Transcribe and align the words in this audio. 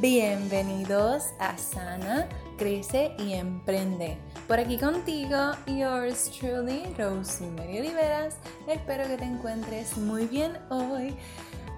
Bienvenidos 0.00 1.24
a 1.40 1.58
Sana, 1.58 2.28
Crece 2.56 3.16
y 3.18 3.32
Emprende. 3.32 4.16
Por 4.46 4.60
aquí 4.60 4.78
contigo, 4.78 5.50
yours 5.66 6.30
truly, 6.30 6.84
Rosemary 6.96 7.80
Oliveras. 7.80 8.36
Espero 8.68 9.08
que 9.08 9.16
te 9.16 9.24
encuentres 9.24 9.96
muy 9.98 10.26
bien 10.26 10.56
hoy. 10.70 11.16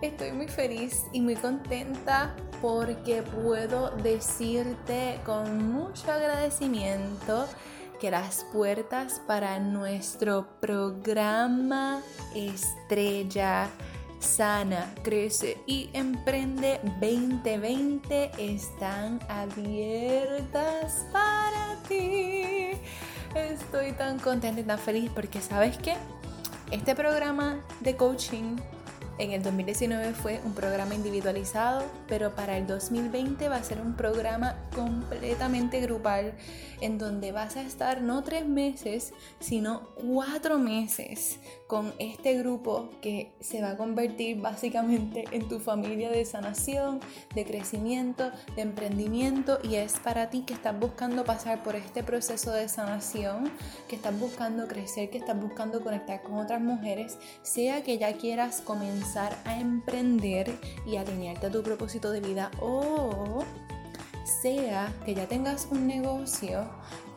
Estoy 0.02 0.32
muy 0.32 0.48
feliz 0.48 1.06
y 1.14 1.22
muy 1.22 1.34
contenta 1.34 2.36
porque 2.60 3.22
puedo 3.22 3.88
decirte 4.02 5.18
con 5.24 5.72
mucho 5.72 6.12
agradecimiento 6.12 7.48
que 8.02 8.10
las 8.10 8.44
puertas 8.52 9.22
para 9.26 9.58
nuestro 9.60 10.46
programa 10.60 12.02
estrella 12.34 13.70
sana, 14.20 14.94
crece 15.02 15.58
y 15.66 15.90
emprende 15.92 16.80
2020 17.00 18.30
están 18.38 19.20
abiertas 19.28 21.06
para 21.12 21.76
ti. 21.88 22.70
Estoy 23.34 23.92
tan 23.92 24.18
contenta 24.18 24.60
y 24.60 24.64
tan 24.64 24.78
feliz 24.78 25.10
porque 25.14 25.40
sabes 25.40 25.76
que 25.78 25.94
este 26.70 26.94
programa 26.94 27.64
de 27.80 27.96
coaching 27.96 28.56
en 29.20 29.32
el 29.32 29.42
2019 29.42 30.14
fue 30.14 30.40
un 30.46 30.54
programa 30.54 30.94
individualizado, 30.94 31.84
pero 32.08 32.34
para 32.34 32.56
el 32.56 32.66
2020 32.66 33.50
va 33.50 33.56
a 33.56 33.62
ser 33.62 33.78
un 33.82 33.94
programa 33.94 34.56
completamente 34.74 35.78
grupal 35.82 36.32
en 36.80 36.96
donde 36.96 37.30
vas 37.30 37.56
a 37.56 37.62
estar 37.62 38.00
no 38.00 38.24
tres 38.24 38.46
meses, 38.46 39.12
sino 39.38 39.90
cuatro 39.94 40.58
meses 40.58 41.38
con 41.66 41.92
este 41.98 42.38
grupo 42.38 42.88
que 43.02 43.32
se 43.40 43.60
va 43.60 43.72
a 43.72 43.76
convertir 43.76 44.40
básicamente 44.40 45.26
en 45.32 45.46
tu 45.48 45.60
familia 45.60 46.08
de 46.08 46.24
sanación, 46.24 47.00
de 47.34 47.44
crecimiento, 47.44 48.30
de 48.56 48.62
emprendimiento 48.62 49.58
y 49.62 49.74
es 49.74 50.00
para 50.00 50.30
ti 50.30 50.44
que 50.46 50.54
estás 50.54 50.80
buscando 50.80 51.24
pasar 51.24 51.62
por 51.62 51.76
este 51.76 52.02
proceso 52.02 52.52
de 52.52 52.70
sanación, 52.70 53.50
que 53.86 53.96
estás 53.96 54.18
buscando 54.18 54.66
crecer, 54.66 55.10
que 55.10 55.18
estás 55.18 55.38
buscando 55.38 55.82
conectar 55.82 56.22
con 56.22 56.38
otras 56.38 56.62
mujeres, 56.62 57.18
sea 57.42 57.82
que 57.82 57.98
ya 57.98 58.14
quieras 58.14 58.62
comenzar 58.62 59.09
a 59.16 59.58
emprender 59.58 60.58
y 60.86 60.96
alinearte 60.96 61.46
a 61.46 61.50
tu 61.50 61.62
propósito 61.62 62.10
de 62.10 62.20
vida 62.20 62.50
o 62.60 63.44
sea 64.42 64.92
que 65.04 65.14
ya 65.14 65.26
tengas 65.26 65.66
un 65.70 65.86
negocio 65.86 66.68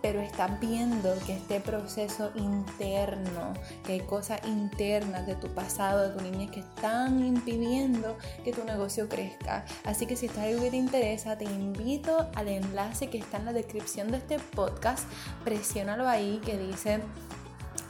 pero 0.03 0.19
estás 0.19 0.59
viendo 0.59 1.15
que 1.25 1.37
este 1.37 1.61
proceso 1.61 2.31
interno, 2.35 3.53
que 3.85 3.93
hay 3.93 3.99
cosas 4.01 4.41
internas 4.45 5.25
de 5.25 5.35
tu 5.35 5.47
pasado, 5.47 6.09
de 6.09 6.17
tu 6.17 6.21
niñez 6.29 6.51
que 6.51 6.59
están 6.59 7.23
impidiendo 7.23 8.17
que 8.43 8.51
tu 8.51 8.65
negocio 8.65 9.07
crezca. 9.07 9.63
Así 9.85 10.05
que 10.05 10.17
si 10.17 10.25
está 10.25 10.43
algo 10.43 10.61
que 10.61 10.71
te 10.71 10.75
interesa, 10.75 11.37
te 11.37 11.45
invito 11.45 12.29
al 12.35 12.49
enlace 12.49 13.09
que 13.09 13.17
está 13.17 13.37
en 13.37 13.45
la 13.45 13.53
descripción 13.53 14.11
de 14.11 14.17
este 14.17 14.39
podcast. 14.39 15.07
Presiónalo 15.45 16.05
ahí 16.05 16.41
que 16.43 16.57
dice 16.57 16.99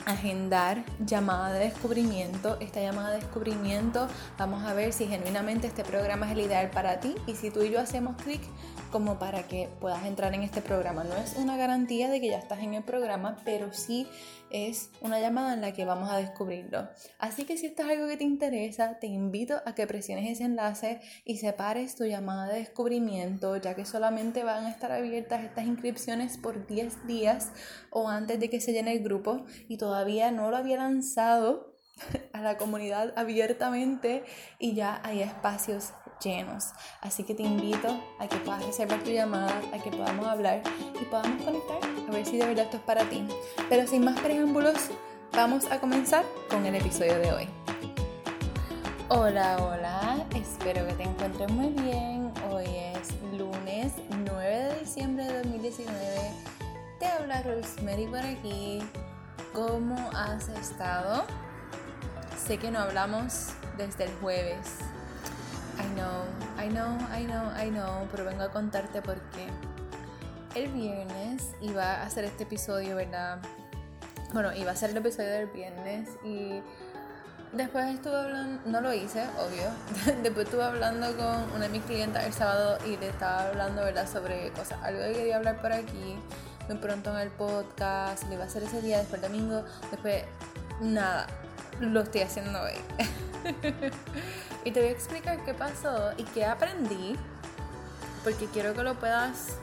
agendar 0.05 0.83
llamada 1.05 1.53
de 1.53 1.65
descubrimiento. 1.65 2.57
Esta 2.59 2.81
llamada 2.81 3.11
de 3.11 3.17
descubrimiento 3.17 4.07
vamos 4.37 4.63
a 4.63 4.73
ver 4.73 4.93
si 4.93 5.07
genuinamente 5.07 5.67
este 5.67 5.83
programa 5.83 6.25
es 6.27 6.33
el 6.33 6.41
ideal 6.41 6.69
para 6.69 6.99
ti 6.99 7.15
y 7.27 7.35
si 7.35 7.49
tú 7.51 7.61
y 7.63 7.71
yo 7.71 7.79
hacemos 7.79 8.15
clic 8.21 8.41
como 8.91 9.17
para 9.17 9.47
que 9.47 9.69
puedas 9.79 10.05
entrar 10.05 10.33
en 10.35 10.43
este 10.43 10.61
programa. 10.61 11.03
No 11.03 11.15
es 11.15 11.35
una 11.35 11.57
garantía 11.57 12.09
de 12.09 12.21
que 12.21 12.29
ya 12.29 12.37
estás 12.37 12.59
en 12.59 12.75
el 12.75 12.83
programa, 12.83 13.37
pero 13.43 13.73
sí 13.73 14.07
es 14.51 14.91
una 15.01 15.19
llamada 15.19 15.55
en 15.55 15.61
la 15.61 15.73
que 15.73 15.83
vamos 15.83 16.11
a 16.11 16.17
descubrirlo. 16.17 16.87
Así 17.17 17.43
que 17.43 17.57
si 17.57 17.65
esto 17.65 17.81
es 17.81 17.89
algo 17.89 18.07
que 18.07 18.17
te 18.17 18.23
interesa, 18.23 18.99
te 18.99 19.07
invito 19.07 19.55
a 19.65 19.73
que 19.73 19.87
presiones 19.87 20.29
ese 20.29 20.43
enlace 20.43 21.01
y 21.25 21.37
separes 21.37 21.95
tu 21.95 22.05
llamada 22.05 22.47
de 22.53 22.59
descubrimiento, 22.59 23.57
ya 23.57 23.73
que 23.73 23.83
solamente 23.83 24.43
van 24.43 24.65
a 24.65 24.69
estar 24.69 24.91
abiertas 24.91 25.43
estas 25.43 25.65
inscripciones 25.65 26.37
por 26.37 26.67
10 26.67 27.07
días 27.07 27.51
o 27.89 28.09
antes 28.09 28.39
de 28.39 28.51
que 28.51 28.61
se 28.61 28.73
llene 28.73 28.93
el 28.93 29.03
grupo 29.03 29.43
y 29.67 29.77
todavía 29.93 30.31
no 30.31 30.49
lo 30.49 30.57
había 30.57 30.77
lanzado 30.77 31.77
a 32.33 32.41
la 32.41 32.57
comunidad 32.57 33.13
abiertamente 33.15 34.23
y 34.57 34.73
ya 34.73 34.99
hay 35.03 35.21
espacios 35.21 35.93
llenos. 36.19 36.69
Así 36.99 37.23
que 37.23 37.35
te 37.35 37.43
invito 37.43 37.95
a 38.17 38.27
que 38.27 38.37
puedas 38.37 38.65
reservar 38.65 39.03
tu 39.03 39.11
llamada, 39.11 39.61
a 39.71 39.77
que 39.77 39.91
podamos 39.91 40.25
hablar 40.25 40.63
y 40.99 41.05
podamos 41.05 41.43
conectar 41.43 41.77
a 42.09 42.11
ver 42.11 42.25
si 42.25 42.37
de 42.37 42.47
verdad 42.47 42.65
esto 42.65 42.77
es 42.77 42.83
para 42.83 43.07
ti. 43.07 43.23
Pero 43.69 43.85
sin 43.85 44.03
más 44.03 44.19
preámbulos, 44.19 44.89
vamos 45.31 45.65
a 45.69 45.79
comenzar 45.79 46.25
con 46.49 46.65
el 46.65 46.73
episodio 46.73 47.19
de 47.19 47.31
hoy. 47.31 47.47
Hola, 49.09 49.57
hola, 49.61 50.25
espero 50.35 50.87
que 50.87 50.93
te 50.93 51.03
encuentres 51.03 51.51
muy 51.51 51.69
bien. 51.83 52.33
Hoy 52.51 52.65
es 52.65 53.13
lunes 53.37 53.93
9 54.25 54.57
de 54.57 54.79
diciembre 54.79 55.25
de 55.25 55.37
2019. 55.37 55.93
Te 56.99 57.05
habla 57.05 57.43
Rosemary 57.43 58.07
por 58.07 58.25
aquí. 58.25 58.81
¿Cómo 59.53 60.09
has 60.15 60.49
estado? 60.49 61.25
Sé 62.43 62.57
que 62.57 62.71
no 62.71 62.79
hablamos 62.79 63.49
desde 63.77 64.05
el 64.05 64.11
jueves, 64.15 64.79
I 65.77 65.93
know, 65.93 66.25
I 66.57 66.69
know, 66.69 66.97
I 67.15 67.25
know, 67.25 67.51
I 67.55 67.69
know, 67.69 68.07
pero 68.09 68.25
vengo 68.25 68.41
a 68.41 68.51
contarte 68.51 69.03
porque 69.03 69.47
el 70.55 70.71
viernes 70.71 71.51
iba 71.61 71.83
a 71.83 72.03
hacer 72.03 72.25
este 72.25 72.43
episodio, 72.43 72.95
¿verdad? 72.95 73.39
Bueno, 74.33 74.53
iba 74.55 74.71
a 74.71 74.75
ser 74.75 74.89
el 74.89 74.97
episodio 74.97 75.29
del 75.29 75.47
viernes 75.47 76.09
y 76.23 76.61
después 77.51 77.93
estuve 77.93 78.15
hablando, 78.15 78.61
no 78.65 78.81
lo 78.81 78.91
hice, 78.91 79.23
obvio. 79.37 79.69
después 80.23 80.47
estuve 80.47 80.63
hablando 80.63 81.15
con 81.15 81.51
una 81.55 81.65
de 81.65 81.69
mis 81.69 81.83
clientes 81.83 82.23
el 82.23 82.33
sábado 82.33 82.79
y 82.87 82.97
le 82.97 83.09
estaba 83.09 83.49
hablando, 83.49 83.83
¿verdad? 83.83 84.11
Sobre 84.11 84.51
cosas, 84.51 84.81
algo 84.81 84.99
que 85.03 85.13
quería 85.13 85.37
hablar 85.37 85.61
por 85.61 85.73
aquí, 85.73 86.17
muy 86.67 86.77
pronto 86.77 87.11
en 87.11 87.17
el 87.17 87.29
podcast, 87.29 88.23
lo 88.27 88.33
iba 88.35 88.43
a 88.43 88.47
hacer 88.47 88.63
ese 88.63 88.81
día, 88.81 88.99
después 88.99 89.21
el 89.21 89.31
domingo, 89.31 89.63
después 89.91 90.23
nada, 90.81 91.27
lo 91.79 92.01
estoy 92.01 92.21
haciendo 92.21 92.61
hoy. 92.61 92.73
y 94.63 94.71
te 94.71 94.79
voy 94.79 94.89
a 94.89 94.91
explicar 94.91 95.43
qué 95.43 95.53
pasó 95.53 96.11
y 96.17 96.23
qué 96.23 96.45
aprendí, 96.45 97.15
porque 98.23 98.47
quiero 98.47 98.73
que 98.73 98.83
lo 98.83 98.95
puedas 98.95 99.57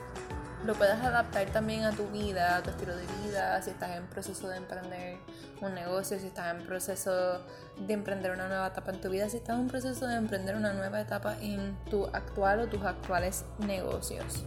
lo 0.65 0.75
puedas 0.75 1.03
adaptar 1.03 1.47
también 1.47 1.83
a 1.83 1.91
tu 1.91 2.07
vida, 2.07 2.57
a 2.57 2.63
tu 2.63 2.69
estilo 2.69 2.95
de 2.95 3.05
vida, 3.23 3.61
si 3.61 3.71
estás 3.71 3.97
en 3.97 4.05
proceso 4.07 4.47
de 4.47 4.57
emprender 4.57 5.17
un 5.61 5.73
negocio, 5.73 6.19
si 6.19 6.27
estás 6.27 6.55
en 6.55 6.65
proceso 6.65 7.41
de 7.77 7.93
emprender 7.93 8.31
una 8.31 8.47
nueva 8.47 8.67
etapa 8.67 8.91
en 8.91 9.01
tu 9.01 9.09
vida, 9.09 9.29
si 9.29 9.37
estás 9.37 9.59
en 9.59 9.67
proceso 9.67 10.07
de 10.07 10.15
emprender 10.15 10.55
una 10.55 10.73
nueva 10.73 11.01
etapa 11.01 11.35
en 11.41 11.75
tu 11.89 12.05
actual 12.07 12.61
o 12.61 12.67
tus 12.67 12.83
actuales 12.83 13.43
negocios. 13.59 14.45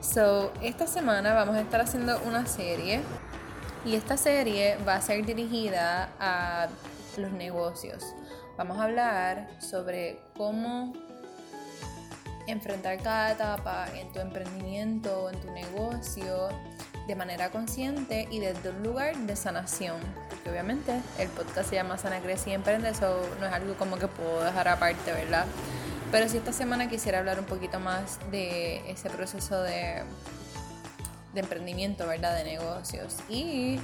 So, 0.00 0.52
esta 0.62 0.86
semana 0.86 1.34
vamos 1.34 1.56
a 1.56 1.60
estar 1.60 1.80
haciendo 1.80 2.18
una 2.26 2.46
serie 2.46 3.00
y 3.84 3.94
esta 3.94 4.16
serie 4.16 4.76
va 4.86 4.96
a 4.96 5.00
ser 5.00 5.24
dirigida 5.24 6.10
a 6.20 6.68
los 7.16 7.30
negocios. 7.32 8.04
Vamos 8.56 8.78
a 8.78 8.84
hablar 8.84 9.48
sobre 9.60 10.20
cómo 10.36 10.92
enfrentar 12.46 12.98
cada 12.98 13.32
etapa 13.32 13.86
en 13.94 14.12
tu 14.12 14.20
emprendimiento, 14.20 15.30
en 15.30 15.40
tu 15.40 15.50
negocio, 15.50 16.48
de 17.06 17.14
manera 17.14 17.50
consciente 17.50 18.26
y 18.30 18.40
desde 18.40 18.70
un 18.70 18.82
lugar 18.82 19.16
de 19.16 19.36
sanación. 19.36 19.96
Porque 20.30 20.50
obviamente 20.50 21.00
el 21.18 21.28
podcast 21.28 21.70
se 21.70 21.76
llama 21.76 21.98
Sana 21.98 22.20
Crece 22.20 22.50
y 22.50 22.52
Emprende, 22.54 22.90
eso 22.90 23.20
no 23.40 23.46
es 23.46 23.52
algo 23.52 23.74
como 23.74 23.96
que 23.96 24.08
puedo 24.08 24.42
dejar 24.42 24.68
aparte, 24.68 25.12
¿verdad? 25.12 25.46
Pero 26.10 26.28
si 26.28 26.36
esta 26.36 26.52
semana 26.52 26.88
quisiera 26.88 27.18
hablar 27.18 27.38
un 27.38 27.46
poquito 27.46 27.80
más 27.80 28.18
de 28.30 28.88
ese 28.90 29.10
proceso 29.10 29.60
de, 29.62 30.02
de 31.34 31.40
emprendimiento, 31.40 32.06
¿verdad? 32.06 32.36
De 32.36 32.44
negocios. 32.44 33.16
Y 33.28 33.78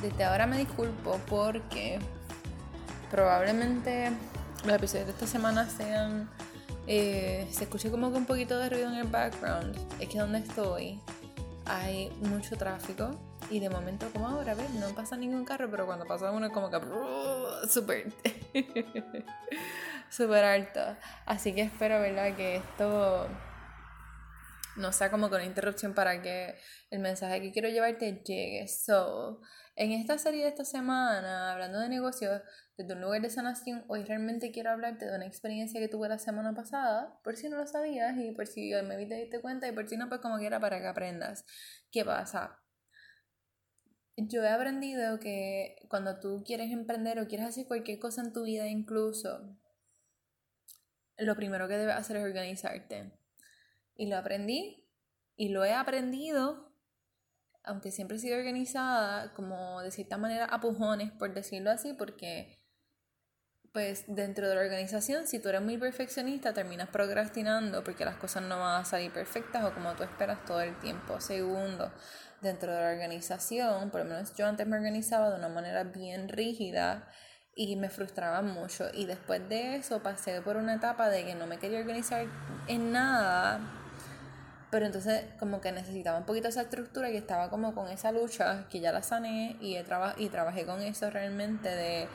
desde 0.00 0.24
ahora 0.24 0.46
me 0.46 0.56
disculpo 0.58 1.18
porque 1.28 1.98
probablemente 3.10 4.10
los 4.64 4.74
episodios 4.74 5.06
de 5.06 5.12
esta 5.12 5.26
semana 5.26 5.68
sean. 5.68 6.28
Eh, 6.86 7.46
se 7.50 7.64
escuche 7.64 7.90
como 7.90 8.10
que 8.10 8.18
un 8.18 8.26
poquito 8.26 8.58
de 8.58 8.68
ruido 8.68 8.88
en 8.88 8.96
el 8.96 9.08
background. 9.08 9.76
Es 10.00 10.08
que 10.08 10.18
donde 10.18 10.38
estoy 10.38 11.00
hay 11.66 12.10
mucho 12.20 12.56
tráfico 12.56 13.18
y 13.50 13.60
de 13.60 13.70
momento, 13.70 14.08
como 14.12 14.28
ahora, 14.28 14.54
¿ves? 14.54 14.70
No 14.70 14.94
pasa 14.94 15.16
ningún 15.16 15.44
carro, 15.44 15.70
pero 15.70 15.86
cuando 15.86 16.06
pasa 16.06 16.30
uno, 16.30 16.46
es 16.46 16.52
como 16.52 16.70
que. 16.70 16.78
Súper. 17.68 18.12
Súper 20.10 20.44
alto. 20.44 20.80
Así 21.26 21.52
que 21.52 21.62
espero, 21.62 22.00
¿verdad? 22.00 22.34
Que 22.36 22.56
esto 22.56 23.28
no 24.76 24.92
sea 24.92 25.10
como 25.10 25.30
con 25.30 25.42
interrupción 25.42 25.94
para 25.94 26.20
que 26.20 26.56
el 26.90 27.00
mensaje 27.00 27.40
que 27.40 27.52
quiero 27.52 27.68
llevarte 27.68 28.22
llegue. 28.24 28.66
So, 28.68 29.40
en 29.76 29.92
esta 29.92 30.18
serie 30.18 30.42
de 30.42 30.48
esta 30.48 30.64
semana, 30.64 31.52
hablando 31.52 31.80
de 31.80 31.88
negocios, 31.88 32.42
desde 32.76 32.94
un 32.94 33.00
lugar 33.00 33.22
de 33.22 33.30
sanación, 33.30 33.84
hoy 33.88 34.02
realmente 34.04 34.50
quiero 34.50 34.70
hablarte 34.70 35.06
de 35.06 35.14
una 35.14 35.26
experiencia 35.26 35.80
que 35.80 35.88
tuve 35.88 36.08
la 36.08 36.18
semana 36.18 36.54
pasada, 36.54 37.20
por 37.22 37.36
si 37.36 37.48
no 37.48 37.56
lo 37.56 37.66
sabías 37.66 38.16
y 38.18 38.32
por 38.32 38.46
si 38.46 38.72
me 38.84 38.96
viste 38.96 39.14
diste 39.14 39.40
cuenta 39.40 39.68
y 39.68 39.72
por 39.72 39.88
si 39.88 39.96
no, 39.96 40.08
pues 40.08 40.20
como 40.20 40.38
quiera 40.38 40.58
para 40.58 40.80
que 40.80 40.86
aprendas. 40.88 41.44
¿Qué 41.92 42.04
pasa? 42.04 42.60
Yo 44.16 44.42
he 44.42 44.48
aprendido 44.48 45.20
que 45.20 45.76
cuando 45.88 46.18
tú 46.18 46.42
quieres 46.44 46.72
emprender 46.72 47.20
o 47.20 47.28
quieres 47.28 47.46
hacer 47.48 47.66
cualquier 47.66 47.98
cosa 47.98 48.22
en 48.22 48.32
tu 48.32 48.44
vida 48.44 48.68
incluso, 48.68 49.56
lo 51.16 51.36
primero 51.36 51.68
que 51.68 51.76
debes 51.76 51.96
hacer 51.96 52.16
es 52.16 52.24
organizarte. 52.24 53.12
y 53.96 54.08
lo 54.08 54.16
aprendí 54.16 54.88
y 55.36 55.50
lo 55.50 55.64
he 55.64 55.72
aprendido, 55.72 56.72
aunque 57.62 57.90
siempre 57.92 58.16
he 58.16 58.20
sido 58.20 58.36
organizada, 58.36 59.32
como 59.34 59.80
de 59.82 59.90
cierta 59.90 60.18
manera 60.18 60.46
a 60.46 60.60
pujones, 60.60 61.12
por 61.12 61.34
decirlo 61.34 61.70
así, 61.70 61.92
porque 61.92 62.63
pues 63.74 64.04
dentro 64.06 64.48
de 64.48 64.54
la 64.54 64.60
organización, 64.60 65.26
si 65.26 65.40
tú 65.40 65.48
eres 65.48 65.60
muy 65.60 65.76
perfeccionista, 65.76 66.54
terminas 66.54 66.88
procrastinando 66.88 67.82
porque 67.82 68.04
las 68.04 68.14
cosas 68.14 68.44
no 68.44 68.60
van 68.60 68.80
a 68.80 68.84
salir 68.84 69.12
perfectas 69.12 69.64
o 69.64 69.74
como 69.74 69.92
tú 69.94 70.04
esperas 70.04 70.44
todo 70.44 70.60
el 70.60 70.78
tiempo. 70.78 71.20
Segundo, 71.20 71.90
dentro 72.40 72.72
de 72.72 72.80
la 72.80 72.90
organización, 72.90 73.90
por 73.90 74.02
lo 74.02 74.06
menos 74.06 74.32
yo 74.36 74.46
antes 74.46 74.64
me 74.68 74.76
organizaba 74.76 75.28
de 75.28 75.38
una 75.38 75.48
manera 75.48 75.82
bien 75.82 76.28
rígida 76.28 77.10
y 77.56 77.74
me 77.74 77.90
frustraba 77.90 78.42
mucho. 78.42 78.86
Y 78.94 79.06
después 79.06 79.48
de 79.48 79.74
eso 79.74 80.04
pasé 80.04 80.40
por 80.40 80.56
una 80.56 80.74
etapa 80.74 81.08
de 81.08 81.24
que 81.24 81.34
no 81.34 81.48
me 81.48 81.58
quería 81.58 81.80
organizar 81.80 82.26
en 82.68 82.92
nada, 82.92 83.58
pero 84.70 84.86
entonces 84.86 85.24
como 85.40 85.60
que 85.60 85.72
necesitaba 85.72 86.16
un 86.16 86.26
poquito 86.26 86.46
esa 86.46 86.62
estructura 86.62 87.10
y 87.10 87.16
estaba 87.16 87.50
como 87.50 87.74
con 87.74 87.88
esa 87.88 88.12
lucha 88.12 88.66
que 88.70 88.78
ya 88.78 88.92
la 88.92 89.02
sané 89.02 89.56
y, 89.60 89.74
he 89.74 89.84
y 90.18 90.28
trabajé 90.28 90.64
con 90.64 90.80
eso 90.80 91.10
realmente 91.10 91.68
de 91.68 92.08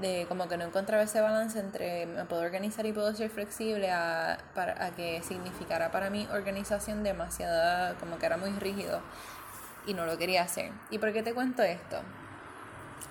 de 0.00 0.26
como 0.28 0.48
que 0.48 0.56
no 0.56 0.64
encontraba 0.64 1.02
ese 1.02 1.20
balance 1.20 1.58
entre 1.58 2.06
me 2.06 2.24
puedo 2.24 2.42
organizar 2.42 2.84
y 2.86 2.92
puedo 2.92 3.14
ser 3.14 3.30
flexible 3.30 3.90
a, 3.90 4.38
para, 4.54 4.84
a 4.84 4.90
que 4.90 5.22
significara 5.22 5.90
para 5.90 6.10
mí 6.10 6.26
organización 6.32 7.02
demasiada, 7.02 7.94
como 7.94 8.18
que 8.18 8.26
era 8.26 8.36
muy 8.36 8.50
rígido 8.50 9.00
y 9.86 9.94
no 9.94 10.06
lo 10.06 10.18
quería 10.18 10.42
hacer. 10.42 10.72
¿Y 10.90 10.98
por 10.98 11.12
qué 11.12 11.22
te 11.22 11.34
cuento 11.34 11.62
esto? 11.62 11.98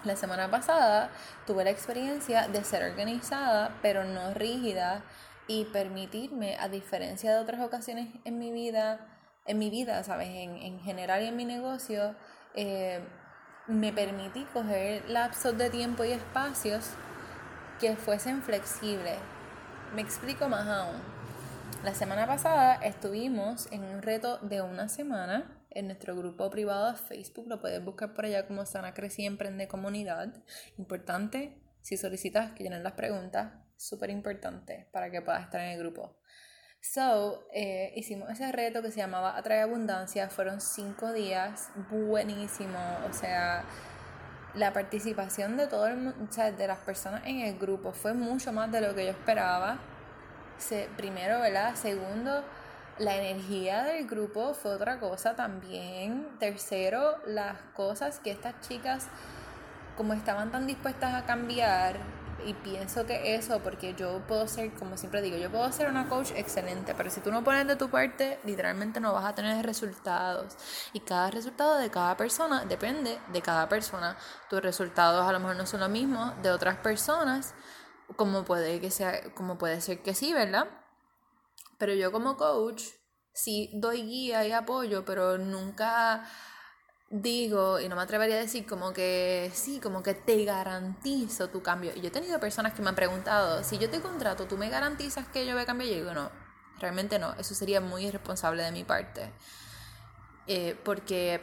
La 0.04 0.16
semana 0.16 0.52
pasada 0.52 1.10
tuve 1.48 1.64
la 1.64 1.70
experiencia 1.70 2.48
de 2.48 2.64
ser 2.64 2.84
organizada, 2.84 3.78
pero 3.82 4.04
no 4.04 4.34
rígida 4.34 5.04
y 5.48 5.66
permitirme, 5.66 6.58
a 6.60 6.68
diferencia 6.68 7.34
de 7.34 7.40
otras 7.40 7.62
ocasiones 7.62 8.10
en 8.26 8.38
mi 8.38 8.52
vida, 8.52 9.00
en 9.46 9.60
mi 9.60 9.70
vida, 9.70 10.04
¿sabes? 10.04 10.30
En, 10.30 10.58
en 10.58 10.80
general 10.82 11.22
y 11.24 11.28
en 11.28 11.36
mi 11.36 11.46
negocio, 11.46 12.16
eh, 12.56 13.02
me 13.68 13.94
permití 13.94 14.44
coger 14.52 15.10
lapsos 15.10 15.58
de 15.58 15.70
tiempo 15.70 16.04
y 16.04 16.12
espacios 16.12 16.90
que 17.80 17.96
fuesen 17.96 18.42
flexibles. 18.42 19.18
Me 19.96 20.02
explico 20.02 20.50
más 20.50 20.68
aún. 20.68 21.02
La 21.84 21.94
semana 21.94 22.28
pasada 22.28 22.76
estuvimos 22.76 23.72
en 23.72 23.84
un 23.84 24.02
reto 24.02 24.38
de 24.40 24.62
una 24.62 24.90
semana 24.90 25.66
en 25.70 25.88
nuestro 25.88 26.16
grupo 26.16 26.50
privado 26.50 26.92
de 26.92 26.98
Facebook. 26.98 27.48
Lo 27.48 27.62
puedes 27.62 27.84
buscar 27.84 28.14
por 28.14 28.26
allá 28.26 28.48
como 28.48 28.66
Sana 28.66 28.94
Crecí 28.94 29.26
Emprende 29.26 29.68
Comunidad. 29.68 30.34
Importante, 30.78 31.62
si 31.82 31.98
solicitas 31.98 32.52
que 32.54 32.64
llenen 32.64 32.84
las 32.84 32.94
preguntas, 32.94 33.54
súper 33.78 34.10
importante 34.10 34.88
para 34.92 35.10
que 35.10 35.22
puedas 35.22 35.44
estar 35.44 35.62
en 35.62 35.72
el 35.72 35.80
grupo. 35.80 36.18
So, 36.86 37.48
eh, 37.54 37.94
hicimos 37.96 38.30
ese 38.30 38.52
reto 38.52 38.82
que 38.82 38.92
se 38.92 38.98
llamaba 38.98 39.38
Atrae 39.38 39.62
Abundancia. 39.62 40.30
Fueron 40.30 40.60
cinco 40.60 41.14
días, 41.14 41.70
buenísimo. 41.90 42.78
O 43.10 43.14
sea, 43.14 43.64
la 44.54 44.74
participación 44.74 45.56
de 45.56 45.68
todo 45.68 45.88
el 45.88 46.10
o 46.10 46.14
sea, 46.30 46.52
de 46.52 46.68
las 46.68 46.80
personas 46.80 47.22
en 47.26 47.40
el 47.40 47.58
grupo 47.58 47.94
fue 47.94 48.14
mucho 48.14 48.52
más 48.52 48.70
de 48.70 48.82
lo 48.82 48.94
que 48.94 49.06
yo 49.06 49.12
esperaba. 49.12 49.80
Se, 50.58 50.90
primero, 50.98 51.40
¿verdad? 51.40 51.74
Segundo, 51.76 52.44
la 53.00 53.16
energía 53.16 53.84
del 53.84 54.06
grupo 54.06 54.54
fue 54.54 54.74
otra 54.74 55.00
cosa 55.00 55.38
también. 55.38 56.28
Tercero, 56.38 57.16
las 57.26 57.56
cosas 57.76 58.20
que 58.20 58.32
estas 58.32 58.60
chicas, 58.60 59.08
como 59.96 60.12
estaban 60.14 60.52
tan 60.52 60.68
dispuestas 60.68 61.14
a 61.14 61.26
cambiar, 61.26 61.96
y 62.46 62.54
pienso 62.54 63.06
que 63.06 63.36
eso, 63.36 63.60
porque 63.62 63.94
yo 63.96 64.26
puedo 64.28 64.48
ser, 64.48 64.74
como 64.74 64.98
siempre 64.98 65.22
digo, 65.22 65.38
yo 65.38 65.52
puedo 65.52 65.72
ser 65.72 65.90
una 65.90 66.08
coach 66.10 66.32
excelente, 66.36 66.94
pero 66.96 67.10
si 67.10 67.22
tú 67.22 67.32
no 67.32 67.44
pones 67.44 67.68
de 67.68 67.76
tu 67.76 67.90
parte, 67.90 68.40
literalmente 68.44 69.00
no 69.00 69.14
vas 69.14 69.26
a 69.26 69.36
tener 69.36 69.66
resultados. 69.66 70.56
Y 70.94 71.00
cada 71.02 71.32
resultado 71.32 71.78
de 71.78 71.90
cada 71.90 72.18
persona 72.18 72.66
depende 72.66 73.20
de 73.32 73.42
cada 73.42 73.70
persona. 73.70 74.18
Tus 74.50 74.62
resultados 74.62 75.28
a 75.28 75.32
lo 75.32 75.40
mejor 75.40 75.56
no 75.56 75.66
son 75.66 75.80
los 75.80 75.90
mismos 75.90 76.34
de 76.42 76.52
otras 76.52 76.78
personas, 76.78 77.54
como 78.16 78.44
puede, 78.44 78.80
que 78.80 78.92
sea, 78.92 79.34
como 79.34 79.58
puede 79.58 79.82
ser 79.82 80.02
que 80.02 80.14
sí, 80.14 80.34
¿verdad? 80.34 80.68
Pero 81.78 81.94
yo 81.94 82.12
como 82.12 82.38
coach, 82.38 82.84
sí 83.34 83.72
doy 83.74 84.04
guía 84.04 84.46
y 84.46 84.52
apoyo, 84.52 85.06
pero 85.06 85.38
nunca 85.38 86.24
digo, 87.14 87.80
y 87.80 87.88
no 87.90 87.96
me 87.96 88.02
atrevería 88.02 88.38
a 88.38 88.40
decir 88.40 88.66
como 88.66 88.92
que 88.92 89.52
sí, 89.54 89.80
como 89.80 90.02
que 90.02 90.16
te 90.16 90.44
garantizo 90.46 91.48
tu 91.50 91.62
cambio. 91.62 91.92
Y 91.96 92.02
yo 92.02 92.08
he 92.08 92.12
tenido 92.12 92.40
personas 92.40 92.74
que 92.74 92.82
me 92.82 92.90
han 92.90 92.96
preguntado, 92.96 93.64
si 93.64 93.78
yo 93.78 93.88
te 93.88 94.02
contrato, 94.02 94.48
¿tú 94.48 94.58
me 94.58 94.68
garantizas 94.70 95.28
que 95.28 95.46
yo 95.46 95.54
voy 95.54 95.62
a 95.62 95.66
cambiar? 95.68 95.90
Y 95.90 95.94
yo 95.94 96.00
digo, 96.00 96.14
no, 96.16 96.32
realmente 96.80 97.20
no, 97.20 97.34
eso 97.34 97.54
sería 97.54 97.82
muy 97.82 98.08
irresponsable 98.08 98.64
de 98.64 98.72
mi 98.72 98.84
parte. 98.84 99.32
Eh, 100.48 100.76
porque 100.84 101.40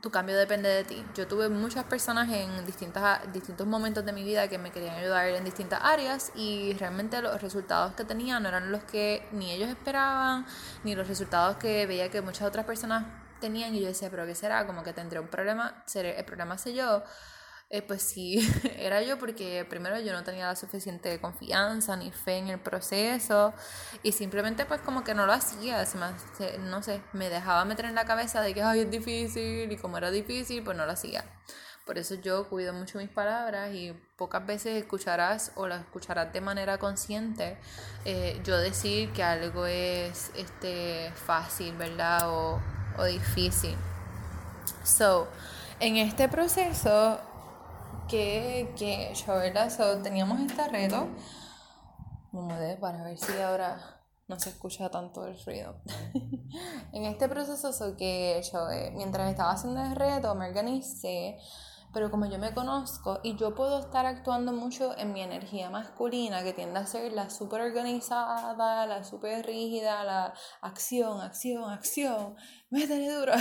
tu 0.00 0.10
cambio 0.10 0.36
depende 0.36 0.68
de 0.68 0.82
ti. 0.82 1.04
Yo 1.14 1.28
tuve 1.28 1.48
muchas 1.48 1.84
personas 1.84 2.28
en 2.28 2.66
distintas, 2.66 3.32
distintos 3.32 3.64
momentos 3.68 4.04
de 4.04 4.12
mi 4.12 4.24
vida 4.24 4.48
que 4.48 4.58
me 4.58 4.72
querían 4.72 4.96
ayudar 4.96 5.28
en 5.28 5.44
distintas 5.44 5.78
áreas 5.84 6.32
y 6.34 6.72
realmente 6.80 7.22
los 7.22 7.40
resultados 7.40 7.94
que 7.94 8.04
tenían 8.04 8.42
no 8.42 8.48
eran 8.48 8.72
los 8.72 8.82
que 8.82 9.28
ni 9.30 9.52
ellos 9.52 9.68
esperaban, 9.68 10.46
ni 10.82 10.96
los 10.96 11.06
resultados 11.06 11.58
que 11.58 11.86
veía 11.86 12.10
que 12.10 12.20
muchas 12.22 12.48
otras 12.48 12.66
personas 12.66 13.21
tenían 13.42 13.74
y 13.74 13.80
yo 13.80 13.88
decía, 13.88 14.08
pero 14.10 14.24
¿qué 14.24 14.34
será? 14.34 14.66
Como 14.66 14.82
que 14.82 14.94
tendré 14.94 15.20
un 15.20 15.28
problema, 15.28 15.84
el 15.94 16.24
problema 16.24 16.56
sé 16.56 16.72
yo. 16.72 17.02
Eh, 17.74 17.80
pues 17.80 18.02
sí, 18.02 18.38
era 18.78 19.00
yo 19.02 19.18
porque 19.18 19.64
primero 19.68 19.98
yo 19.98 20.12
no 20.12 20.22
tenía 20.24 20.46
la 20.46 20.56
suficiente 20.56 21.18
confianza 21.22 21.96
ni 21.96 22.12
fe 22.12 22.36
en 22.36 22.48
el 22.48 22.60
proceso 22.60 23.54
y 24.02 24.12
simplemente 24.12 24.66
pues 24.66 24.82
como 24.82 25.04
que 25.04 25.14
no 25.14 25.24
lo 25.24 25.32
hacía, 25.32 25.82
no 26.60 26.82
sé, 26.82 27.00
me 27.14 27.30
dejaba 27.30 27.64
meter 27.64 27.86
en 27.86 27.94
la 27.94 28.04
cabeza 28.04 28.42
de 28.42 28.52
que 28.52 28.62
Ay, 28.62 28.80
es 28.80 28.90
difícil 28.90 29.72
y 29.72 29.76
como 29.78 29.96
era 29.96 30.10
difícil 30.10 30.62
pues 30.62 30.76
no 30.76 30.84
lo 30.84 30.92
hacía. 30.92 31.24
Por 31.86 31.98
eso 31.98 32.14
yo 32.14 32.48
cuido 32.48 32.72
mucho 32.74 32.98
mis 32.98 33.08
palabras 33.08 33.74
y 33.74 33.92
pocas 34.16 34.46
veces 34.46 34.76
escucharás 34.80 35.52
o 35.56 35.66
las 35.66 35.80
escucharás 35.80 36.32
de 36.32 36.40
manera 36.40 36.78
consciente 36.78 37.56
eh, 38.04 38.40
yo 38.44 38.58
decir 38.58 39.12
que 39.12 39.22
algo 39.24 39.66
es 39.66 40.30
este, 40.36 41.10
fácil, 41.26 41.74
¿verdad? 41.76 42.28
O 42.98 43.04
difícil. 43.04 43.76
So, 44.84 45.28
en 45.80 45.96
este 45.96 46.28
proceso 46.28 47.18
que, 48.08 48.72
que 48.76 49.14
yo, 49.14 49.34
¿verdad? 49.34 49.70
So, 49.70 49.98
teníamos 50.02 50.40
este 50.40 50.68
reto. 50.68 51.08
Me 52.32 52.40
mudé 52.40 52.76
para 52.76 53.02
ver 53.02 53.18
si 53.18 53.32
ahora 53.40 53.78
no 54.28 54.38
se 54.38 54.50
escucha 54.50 54.90
tanto 54.90 55.26
el 55.26 55.38
ruido. 55.44 55.76
en 56.92 57.04
este 57.04 57.28
proceso 57.28 57.72
so, 57.72 57.96
que 57.96 58.42
yo, 58.52 58.70
eh, 58.70 58.92
mientras 58.94 59.30
estaba 59.30 59.52
haciendo 59.52 59.82
el 59.82 59.94
reto, 59.94 60.34
me 60.34 60.48
organicé 60.48 61.38
pero 61.92 62.10
como 62.10 62.26
yo 62.26 62.38
me 62.38 62.54
conozco 62.54 63.20
y 63.22 63.36
yo 63.36 63.54
puedo 63.54 63.78
estar 63.78 64.06
actuando 64.06 64.52
mucho 64.52 64.96
en 64.96 65.12
mi 65.12 65.20
energía 65.20 65.68
masculina, 65.70 66.42
que 66.42 66.52
tiende 66.52 66.78
a 66.78 66.86
ser 66.86 67.12
la 67.12 67.28
súper 67.28 67.60
organizada, 67.60 68.86
la 68.86 69.04
súper 69.04 69.44
rígida, 69.44 70.02
la 70.04 70.32
acción, 70.62 71.20
acción, 71.20 71.70
acción, 71.70 72.36
métele 72.72 73.10
duro. 73.10 73.32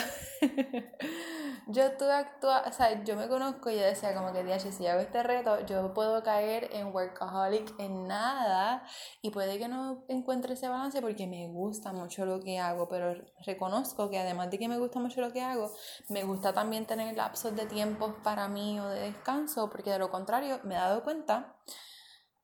yo 1.68 1.84
estuve 1.84 2.12
actuando, 2.12 2.70
o 2.70 2.74
sea, 2.74 3.02
yo 3.04 3.16
me 3.16 3.30
conozco 3.30 3.70
y 3.70 3.76
yo 3.76 3.82
decía 3.82 4.14
como 4.14 4.34
que, 4.34 4.60
si 4.60 4.86
hago 4.88 5.00
este 5.00 5.24
reto, 5.24 5.66
yo 5.66 5.94
puedo 5.94 6.22
caer 6.22 6.70
en 6.74 6.94
workaholic 6.94 7.74
en 7.80 8.08
nada 8.08 8.84
y 9.22 9.32
puede 9.32 9.58
que 9.58 9.70
no 9.70 10.04
encuentre 10.10 10.54
ese 10.54 10.68
balance 10.68 11.02
porque 11.02 11.28
me 11.28 11.48
gusta 11.48 11.94
mucho 11.94 12.26
lo 12.26 12.42
que 12.42 12.60
hago, 12.60 12.90
pero 12.90 13.14
reconozco 13.46 14.10
que 14.10 14.20
además 14.20 14.52
de 14.52 14.60
que 14.60 14.68
me 14.68 14.78
gusta 14.78 15.00
mucho 15.00 15.22
lo 15.22 15.32
que 15.32 15.42
hago, 15.42 15.72
me 16.10 16.24
gusta 16.26 16.54
también 16.54 16.86
tener 16.86 17.16
lapsos 17.16 17.56
de 17.56 17.66
tiempo 17.66 18.16
para 18.24 18.50
mí 18.50 18.80
o 18.82 18.90
de 18.90 19.12
descanso, 19.12 19.70
porque 19.70 19.92
de 19.92 20.00
lo 20.00 20.12
contrario 20.12 20.60
me 20.64 20.76
he 20.76 20.78
dado 20.78 21.04
cuenta 21.04 21.56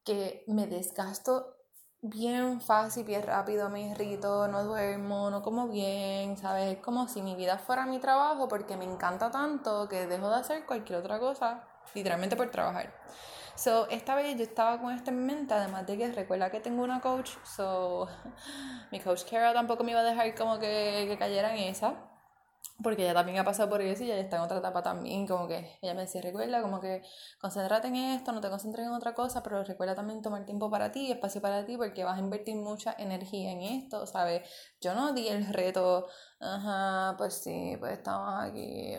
que 0.05 0.45
me 0.47 0.67
desgasto 0.67 1.56
bien 2.01 2.61
fácil, 2.61 3.03
bien 3.05 3.23
rápido, 3.23 3.69
me 3.69 3.81
irrito, 3.81 4.47
no 4.47 4.63
duermo, 4.63 5.29
no 5.29 5.41
como 5.41 5.67
bien, 5.67 6.37
¿sabes? 6.37 6.77
Es 6.77 6.83
como 6.83 7.07
si 7.07 7.21
mi 7.21 7.35
vida 7.35 7.57
fuera 7.57 7.85
mi 7.85 7.99
trabajo 7.99 8.47
porque 8.47 8.77
me 8.77 8.85
encanta 8.85 9.31
tanto 9.31 9.87
que 9.89 10.07
dejo 10.07 10.29
de 10.29 10.35
hacer 10.37 10.65
cualquier 10.65 10.99
otra 10.99 11.19
cosa, 11.19 11.63
literalmente 11.93 12.35
por 12.35 12.49
trabajar. 12.49 12.93
So, 13.55 13.89
esta 13.89 14.15
vez 14.15 14.37
yo 14.37 14.43
estaba 14.43 14.79
con 14.79 14.93
esto 14.93 15.09
en 15.11 15.25
mente, 15.25 15.53
además 15.53 15.87
de 15.87 15.97
que 15.97 16.11
recuerda 16.11 16.51
que 16.51 16.59
tengo 16.59 16.83
una 16.83 17.01
coach, 17.01 17.31
so, 17.43 18.07
mi 18.91 18.99
coach 18.99 19.23
Kara 19.29 19.53
tampoco 19.53 19.83
me 19.83 19.91
iba 19.91 20.01
a 20.01 20.03
dejar 20.03 20.35
como 20.35 20.59
que, 20.59 21.05
que 21.09 21.17
cayera 21.17 21.55
en 21.55 21.63
esa 21.69 21.95
porque 22.81 23.03
ella 23.03 23.13
también 23.13 23.39
ha 23.39 23.43
pasado 23.43 23.69
por 23.69 23.81
eso 23.81 24.03
y 24.03 24.11
ella 24.11 24.21
está 24.21 24.37
en 24.37 24.43
otra 24.43 24.57
etapa 24.57 24.83
también, 24.83 25.25
como 25.25 25.47
que 25.47 25.77
ella 25.81 25.93
me 25.95 26.01
decía, 26.01 26.21
recuerda, 26.21 26.61
como 26.61 26.79
que 26.79 27.01
concéntrate 27.39 27.87
en 27.87 27.95
esto, 27.95 28.31
no 28.31 28.41
te 28.41 28.49
concentres 28.49 28.85
en 28.85 28.93
otra 28.93 29.13
cosa, 29.15 29.41
pero 29.41 29.63
recuerda 29.63 29.95
también 29.95 30.21
tomar 30.21 30.45
tiempo 30.45 30.69
para 30.69 30.91
ti, 30.91 31.11
espacio 31.11 31.41
para 31.41 31.65
ti, 31.65 31.75
porque 31.77 32.03
vas 32.03 32.17
a 32.17 32.19
invertir 32.19 32.55
mucha 32.55 32.95
energía 32.97 33.51
en 33.51 33.61
esto, 33.61 34.05
¿sabes? 34.05 34.47
Yo 34.79 34.93
no 34.93 35.13
di 35.13 35.27
el 35.27 35.47
reto, 35.47 36.07
ajá, 36.39 37.15
pues 37.17 37.33
sí, 37.35 37.75
pues 37.79 37.93
estamos 37.93 38.43
aquí, 38.43 38.93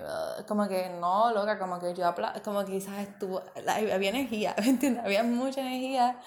como 0.48 0.66
que 0.68 0.90
no, 0.90 1.32
loca, 1.32 1.58
como 1.58 1.78
que 1.78 1.94
yo, 1.94 2.12
como 2.44 2.64
que 2.64 2.72
quizás 2.72 2.98
estuvo, 2.98 3.42
había 3.66 4.10
energía, 4.10 4.54
¿me 4.60 4.70
entiendes? 4.70 5.04
Había 5.04 5.22
mucha 5.22 5.60
energía 5.60 6.18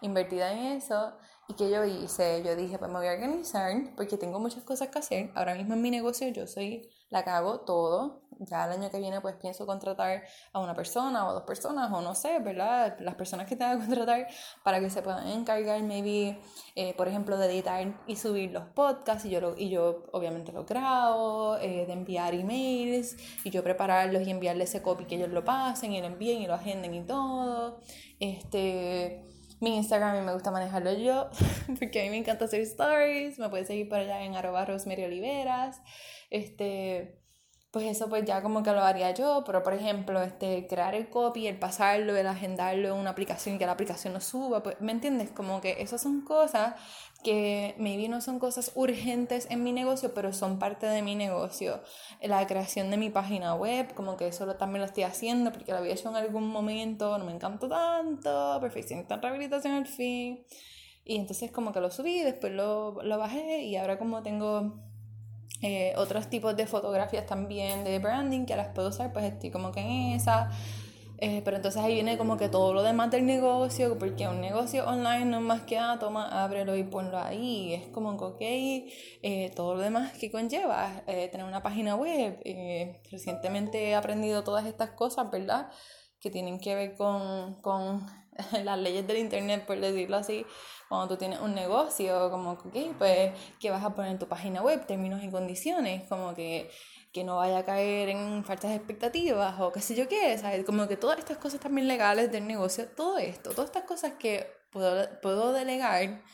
invertida 0.00 0.52
en 0.52 0.76
eso. 0.76 1.12
¿Y 1.50 1.54
que 1.54 1.68
yo 1.68 1.84
hice? 1.84 2.44
Yo 2.44 2.54
dije, 2.54 2.78
pues 2.78 2.88
me 2.92 2.98
voy 2.98 3.08
a 3.08 3.12
organizar 3.12 3.72
porque 3.96 4.16
tengo 4.16 4.38
muchas 4.38 4.62
cosas 4.62 4.86
que 4.88 5.00
hacer. 5.00 5.32
Ahora 5.34 5.56
mismo 5.56 5.74
en 5.74 5.82
mi 5.82 5.90
negocio 5.90 6.28
yo 6.28 6.46
soy 6.46 6.88
la 7.08 7.24
que 7.24 7.30
hago 7.30 7.62
todo. 7.62 8.22
Ya 8.38 8.66
el 8.66 8.70
año 8.70 8.88
que 8.88 9.00
viene 9.00 9.20
pues 9.20 9.34
pienso 9.34 9.66
contratar 9.66 10.22
a 10.52 10.60
una 10.60 10.76
persona 10.76 11.28
o 11.28 11.34
dos 11.34 11.42
personas 11.42 11.90
o 11.92 12.02
no 12.02 12.14
sé, 12.14 12.38
¿verdad? 12.38 12.96
Las 13.00 13.16
personas 13.16 13.48
que 13.48 13.56
tenga 13.56 13.72
que 13.72 13.84
contratar 13.84 14.28
para 14.62 14.78
que 14.78 14.90
se 14.90 15.02
puedan 15.02 15.26
encargar, 15.26 15.82
maybe, 15.82 16.40
eh, 16.76 16.94
por 16.96 17.08
ejemplo, 17.08 17.36
de 17.36 17.46
editar 17.46 18.00
y 18.06 18.14
subir 18.14 18.52
los 18.52 18.68
podcasts 18.68 19.24
y 19.24 19.30
yo, 19.30 19.40
lo, 19.40 19.58
y 19.58 19.70
yo 19.70 20.04
obviamente 20.12 20.52
lo 20.52 20.64
grabo, 20.64 21.56
eh, 21.56 21.84
de 21.84 21.92
enviar 21.92 22.32
emails 22.32 23.16
y 23.42 23.50
yo 23.50 23.64
prepararlos 23.64 24.22
y 24.22 24.30
enviarles 24.30 24.68
ese 24.68 24.82
copy 24.82 25.04
que 25.04 25.16
ellos 25.16 25.30
lo 25.30 25.44
pasen 25.44 25.92
y 25.94 26.00
lo 26.00 26.06
envíen 26.06 26.42
y 26.42 26.46
lo 26.46 26.54
agenden 26.54 26.94
y 26.94 27.04
todo. 27.04 27.80
Este 28.20 29.26
mi 29.60 29.76
Instagram 29.76 30.16
y 30.16 30.26
me 30.26 30.32
gusta 30.32 30.50
manejarlo 30.50 30.92
yo, 30.94 31.30
porque 31.78 32.00
a 32.00 32.04
mí 32.04 32.10
me 32.10 32.16
encanta 32.16 32.46
hacer 32.46 32.60
stories. 32.62 33.38
Me 33.38 33.48
puedes 33.48 33.66
seguir 33.66 33.88
por 33.88 33.98
allá 33.98 34.24
en 34.24 34.34
arroba 34.34 34.64
Rosemary 34.64 35.04
Oliveras. 35.04 35.80
Este, 36.30 37.19
pues 37.70 37.86
eso 37.86 38.08
pues 38.08 38.24
ya 38.24 38.42
como 38.42 38.62
que 38.64 38.72
lo 38.72 38.80
haría 38.80 39.12
yo, 39.12 39.44
pero 39.46 39.62
por 39.62 39.74
ejemplo, 39.74 40.20
este, 40.22 40.66
crear 40.66 40.94
el 40.96 41.08
copy, 41.08 41.46
el 41.46 41.56
pasarlo, 41.56 42.16
el 42.16 42.26
agendarlo 42.26 42.88
en 42.88 42.94
una 42.94 43.10
aplicación, 43.10 43.58
que 43.58 43.66
la 43.66 43.72
aplicación 43.72 44.12
lo 44.12 44.20
suba, 44.20 44.62
pues, 44.62 44.80
¿me 44.80 44.90
entiendes? 44.90 45.30
Como 45.30 45.60
que 45.60 45.80
esas 45.80 46.02
son 46.02 46.22
cosas 46.22 46.74
que 47.22 47.74
maybe 47.78 48.08
no 48.08 48.20
son 48.20 48.40
cosas 48.40 48.72
urgentes 48.74 49.46
en 49.50 49.62
mi 49.62 49.72
negocio, 49.72 50.12
pero 50.14 50.32
son 50.32 50.58
parte 50.58 50.86
de 50.86 51.02
mi 51.02 51.14
negocio. 51.14 51.80
La 52.22 52.44
creación 52.46 52.90
de 52.90 52.96
mi 52.96 53.10
página 53.10 53.54
web, 53.54 53.94
como 53.94 54.16
que 54.16 54.26
eso 54.26 54.52
también 54.56 54.80
lo 54.80 54.86
estoy 54.86 55.04
haciendo 55.04 55.52
porque 55.52 55.70
lo 55.70 55.78
había 55.78 55.92
hecho 55.92 56.08
en 56.08 56.16
algún 56.16 56.48
momento, 56.48 57.18
no 57.18 57.24
me 57.24 57.32
encantó 57.32 57.68
tanto, 57.68 58.58
perfeccionista 58.60 59.14
en 59.14 59.22
rehabilitación 59.22 59.74
al 59.74 59.86
fin. 59.86 60.44
Y 61.04 61.16
entonces 61.16 61.52
como 61.52 61.72
que 61.72 61.80
lo 61.80 61.90
subí, 61.90 62.20
después 62.22 62.52
lo, 62.52 63.00
lo 63.02 63.18
bajé 63.18 63.62
y 63.62 63.76
ahora 63.76 63.98
como 63.98 64.22
tengo 64.22 64.89
eh, 65.62 65.92
otros 65.96 66.28
tipos 66.28 66.56
de 66.56 66.66
fotografías 66.66 67.26
también 67.26 67.84
de 67.84 67.98
branding 67.98 68.46
que 68.46 68.56
las 68.56 68.68
puedo 68.68 68.88
usar, 68.88 69.12
pues 69.12 69.26
estoy 69.26 69.50
como 69.50 69.72
que 69.72 69.80
en 69.80 70.12
esa. 70.12 70.50
Eh, 71.22 71.42
pero 71.44 71.58
entonces 71.58 71.82
ahí 71.82 71.94
viene 71.94 72.16
como 72.16 72.38
que 72.38 72.48
todo 72.48 72.72
lo 72.72 72.82
demás 72.82 73.10
del 73.10 73.26
negocio, 73.26 73.98
porque 73.98 74.26
un 74.26 74.40
negocio 74.40 74.86
online 74.88 75.26
no 75.26 75.36
es 75.36 75.42
más 75.42 75.60
que, 75.62 75.76
ah, 75.78 75.98
toma, 76.00 76.42
ábrelo 76.42 76.76
y 76.76 76.84
ponlo 76.84 77.18
ahí. 77.18 77.74
Es 77.74 77.88
como 77.88 78.10
ok, 78.10 78.38
eh, 78.40 79.52
todo 79.54 79.74
lo 79.74 79.82
demás 79.82 80.12
que 80.12 80.30
conlleva 80.30 81.02
tener 81.06 81.44
una 81.44 81.62
página 81.62 81.94
web. 81.94 82.40
recientemente 83.10 83.90
he 83.90 83.94
aprendido 83.94 84.42
todas 84.44 84.66
estas 84.66 84.92
cosas, 84.92 85.30
¿verdad? 85.30 85.70
Que 86.20 86.30
tienen 86.30 86.58
que 86.58 86.74
ver 86.74 86.96
con, 86.96 87.60
con 87.60 88.06
las 88.64 88.78
leyes 88.78 89.06
del 89.06 89.18
internet, 89.18 89.66
por 89.66 89.78
decirlo 89.78 90.16
así 90.16 90.46
cuando 90.90 91.06
tú 91.14 91.18
tienes 91.18 91.38
un 91.38 91.54
negocio, 91.54 92.32
como 92.32 92.58
que, 92.58 92.92
pues, 92.98 93.32
¿qué 93.60 93.70
vas 93.70 93.84
a 93.84 93.94
poner 93.94 94.10
en 94.10 94.18
tu 94.18 94.26
página 94.26 94.60
web? 94.60 94.84
Términos 94.86 95.22
y 95.22 95.30
condiciones, 95.30 96.02
como 96.08 96.34
que, 96.34 96.68
que 97.12 97.22
no 97.22 97.36
vaya 97.36 97.58
a 97.58 97.64
caer 97.64 98.08
en 98.08 98.44
faltas 98.44 98.72
de 98.72 98.78
expectativas 98.78 99.60
o 99.60 99.70
qué 99.70 99.80
sé 99.80 99.94
yo 99.94 100.08
qué, 100.08 100.36
¿sabes? 100.36 100.64
Como 100.66 100.88
que 100.88 100.96
todas 100.96 101.20
estas 101.20 101.38
cosas 101.38 101.60
también 101.60 101.86
legales 101.86 102.32
del 102.32 102.44
negocio, 102.44 102.88
todo 102.88 103.18
esto, 103.18 103.50
todas 103.50 103.66
estas 103.66 103.84
cosas 103.84 104.14
que 104.18 104.48
puedo, 104.72 105.06
puedo 105.22 105.52
delegar 105.52 106.24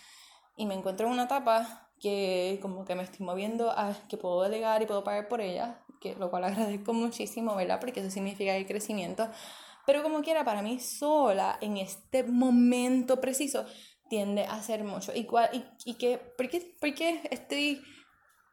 y 0.57 0.65
me 0.65 0.73
encuentro 0.73 1.07
en 1.07 1.13
una 1.13 1.25
etapa 1.25 1.91
que 2.01 2.59
como 2.63 2.87
que 2.87 2.95
me 2.95 3.03
estoy 3.03 3.27
moviendo 3.27 3.71
a 3.71 3.95
que 4.09 4.17
puedo 4.17 4.41
delegar 4.41 4.81
y 4.81 4.87
puedo 4.87 5.05
pagar 5.05 5.29
por 5.29 5.43
ellas, 5.43 5.77
que, 6.01 6.15
lo 6.15 6.31
cual 6.31 6.45
agradezco 6.45 6.95
muchísimo, 6.95 7.55
¿verdad? 7.57 7.79
Porque 7.79 8.01
eso 8.01 8.11
significa 8.11 8.57
el 8.57 8.67
crecimiento. 8.67 9.29
Pero 9.85 10.03
como 10.03 10.23
quiera, 10.23 10.45
para 10.45 10.63
mí 10.63 10.81
sola, 10.81 11.59
en 11.61 11.77
este 11.77 12.25
momento 12.25 13.21
preciso, 13.21 13.67
tiende 14.09 14.45
a 14.45 14.55
hacer 14.55 14.85
mucho. 14.85 15.13
¿Y, 15.15 15.25
cuál, 15.25 15.51
y, 15.53 15.65
y 15.85 15.95
qué, 15.95 16.19
por, 16.37 16.49
qué, 16.49 16.77
por 16.81 16.95
qué 16.95 17.23
estoy 17.31 17.83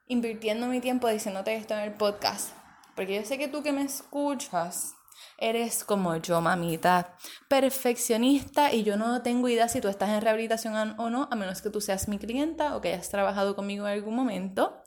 invirtiendo 0.07 0.67
mi 0.67 0.79
tiempo 0.79 1.07
diciéndote 1.07 1.55
esto 1.55 1.74
en 1.74 1.81
el 1.81 1.93
podcast? 1.93 2.55
Porque 2.95 3.15
yo 3.15 3.25
sé 3.25 3.38
que 3.38 3.48
tú 3.48 3.63
que 3.63 3.72
me 3.72 3.83
escuchas 3.83 4.93
eres 5.38 5.83
como 5.83 6.15
yo, 6.17 6.41
mamita, 6.41 7.15
perfeccionista 7.48 8.74
y 8.74 8.83
yo 8.83 8.98
no 8.98 9.22
tengo 9.22 9.50
idea 9.50 9.67
si 9.67 9.81
tú 9.81 9.88
estás 9.88 10.10
en 10.10 10.22
rehabilitación 10.22 10.95
o 11.00 11.10
no, 11.10 11.27
a 11.31 11.36
menos 11.36 11.62
que 11.62 11.69
tú 11.69 11.81
seas 11.81 12.07
mi 12.07 12.17
clienta 12.17 12.75
o 12.75 12.81
que 12.81 12.89
hayas 12.93 13.10
trabajado 13.10 13.55
conmigo 13.55 13.88
en 13.88 13.93
algún 13.93 14.15
momento. 14.15 14.81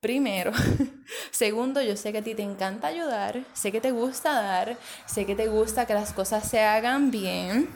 Primero. 0.00 0.52
Segundo, 1.30 1.80
yo 1.82 1.96
sé 1.96 2.12
que 2.12 2.18
a 2.18 2.22
ti 2.22 2.34
te 2.34 2.42
encanta 2.42 2.88
ayudar, 2.88 3.44
sé 3.54 3.72
que 3.72 3.80
te 3.80 3.90
gusta 3.90 4.32
dar, 4.32 4.76
sé 5.06 5.24
que 5.24 5.34
te 5.34 5.48
gusta 5.48 5.86
que 5.86 5.94
las 5.94 6.12
cosas 6.12 6.48
se 6.48 6.60
hagan 6.60 7.10
bien. 7.10 7.70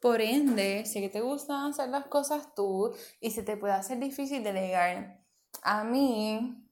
Por 0.00 0.20
ende, 0.20 0.84
sé 0.86 1.00
que 1.00 1.08
te 1.08 1.20
gustan 1.20 1.70
hacer 1.70 1.88
las 1.88 2.06
cosas 2.06 2.54
tú 2.54 2.94
y 3.20 3.30
se 3.32 3.42
te 3.42 3.56
puede 3.56 3.74
hacer 3.74 3.98
difícil 3.98 4.44
delegar. 4.44 5.20
A 5.62 5.84
mí, 5.84 6.64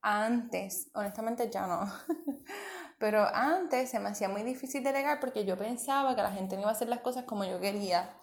antes, 0.00 0.90
honestamente 0.94 1.48
ya 1.50 1.66
no, 1.66 1.92
pero 2.98 3.24
antes 3.32 3.90
se 3.90 4.00
me 4.00 4.08
hacía 4.08 4.28
muy 4.28 4.42
difícil 4.42 4.82
delegar 4.82 5.20
porque 5.20 5.44
yo 5.44 5.56
pensaba 5.56 6.16
que 6.16 6.22
la 6.22 6.32
gente 6.32 6.56
no 6.56 6.62
iba 6.62 6.70
a 6.70 6.74
hacer 6.74 6.88
las 6.88 7.00
cosas 7.00 7.24
como 7.24 7.44
yo 7.44 7.60
quería. 7.60 8.16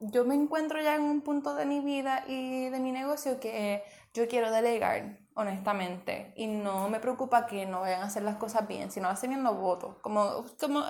Yo 0.00 0.24
me 0.24 0.34
encuentro 0.34 0.82
ya 0.82 0.96
en 0.96 1.02
un 1.02 1.22
punto 1.22 1.54
de 1.54 1.64
mi 1.64 1.80
vida 1.80 2.24
y 2.26 2.68
de 2.70 2.80
mi 2.80 2.90
negocio 2.92 3.38
que 3.38 3.84
yo 4.14 4.26
quiero 4.28 4.50
delegar, 4.50 5.20
honestamente, 5.34 6.32
y 6.36 6.46
no 6.46 6.88
me 6.88 7.00
preocupa 7.00 7.46
que 7.46 7.66
no 7.66 7.80
vayan 7.80 8.02
a 8.02 8.06
hacer 8.06 8.22
las 8.22 8.36
cosas 8.36 8.66
bien, 8.68 8.90
si 8.90 9.00
no 9.00 9.08
hacen 9.08 9.30
bien 9.30 9.42
lo 9.42 9.54
voto, 9.54 9.98
como, 10.02 10.44
como, 10.60 10.84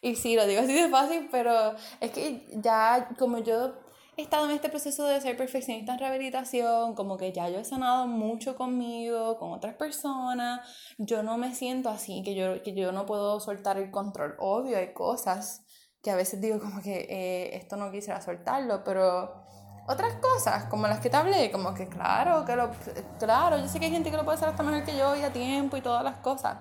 y 0.00 0.14
sí, 0.16 0.36
lo 0.36 0.46
digo 0.46 0.62
así 0.62 0.72
de 0.72 0.88
fácil, 0.88 1.28
pero 1.30 1.74
es 2.00 2.10
que 2.12 2.46
ya 2.54 3.08
como 3.18 3.38
yo 3.38 3.74
he 4.16 4.22
estado 4.22 4.44
en 4.44 4.52
este 4.52 4.68
proceso 4.68 5.04
de 5.06 5.20
ser 5.20 5.36
perfeccionista 5.36 5.94
en 5.94 5.98
rehabilitación, 5.98 6.94
como 6.94 7.16
que 7.16 7.32
ya 7.32 7.48
yo 7.48 7.58
he 7.58 7.64
sanado 7.64 8.06
mucho 8.06 8.56
conmigo, 8.56 9.38
con 9.38 9.52
otras 9.52 9.74
personas, 9.74 10.60
yo 10.98 11.22
no 11.22 11.38
me 11.38 11.54
siento 11.54 11.88
así, 11.88 12.22
que 12.22 12.34
yo, 12.34 12.62
que 12.62 12.74
yo 12.74 12.92
no 12.92 13.06
puedo 13.06 13.40
soltar 13.40 13.78
el 13.78 13.90
control, 13.90 14.36
obvio, 14.38 14.76
hay 14.78 14.92
cosas 14.92 15.64
que 16.02 16.10
a 16.10 16.16
veces 16.16 16.40
digo 16.40 16.60
como 16.60 16.80
que 16.82 17.06
eh, 17.10 17.56
esto 17.56 17.76
no 17.76 17.90
quisiera 17.90 18.20
soltarlo, 18.20 18.82
pero 18.84 19.42
otras 19.90 20.14
cosas, 20.16 20.66
como 20.66 20.86
las 20.86 21.00
que 21.00 21.10
te 21.10 21.16
hablé, 21.16 21.50
como 21.50 21.74
que 21.74 21.88
claro, 21.88 22.44
que 22.44 22.54
lo, 22.54 22.70
claro, 23.18 23.58
yo 23.58 23.66
sé 23.66 23.80
que 23.80 23.86
hay 23.86 23.92
gente 23.92 24.10
que 24.10 24.16
lo 24.16 24.24
puede 24.24 24.36
hacer 24.36 24.48
hasta 24.48 24.62
mejor 24.62 24.84
que 24.84 24.96
yo 24.96 25.16
y 25.16 25.22
a 25.22 25.32
tiempo 25.32 25.76
y 25.76 25.82
todas 25.82 26.04
las 26.04 26.18
cosas. 26.18 26.58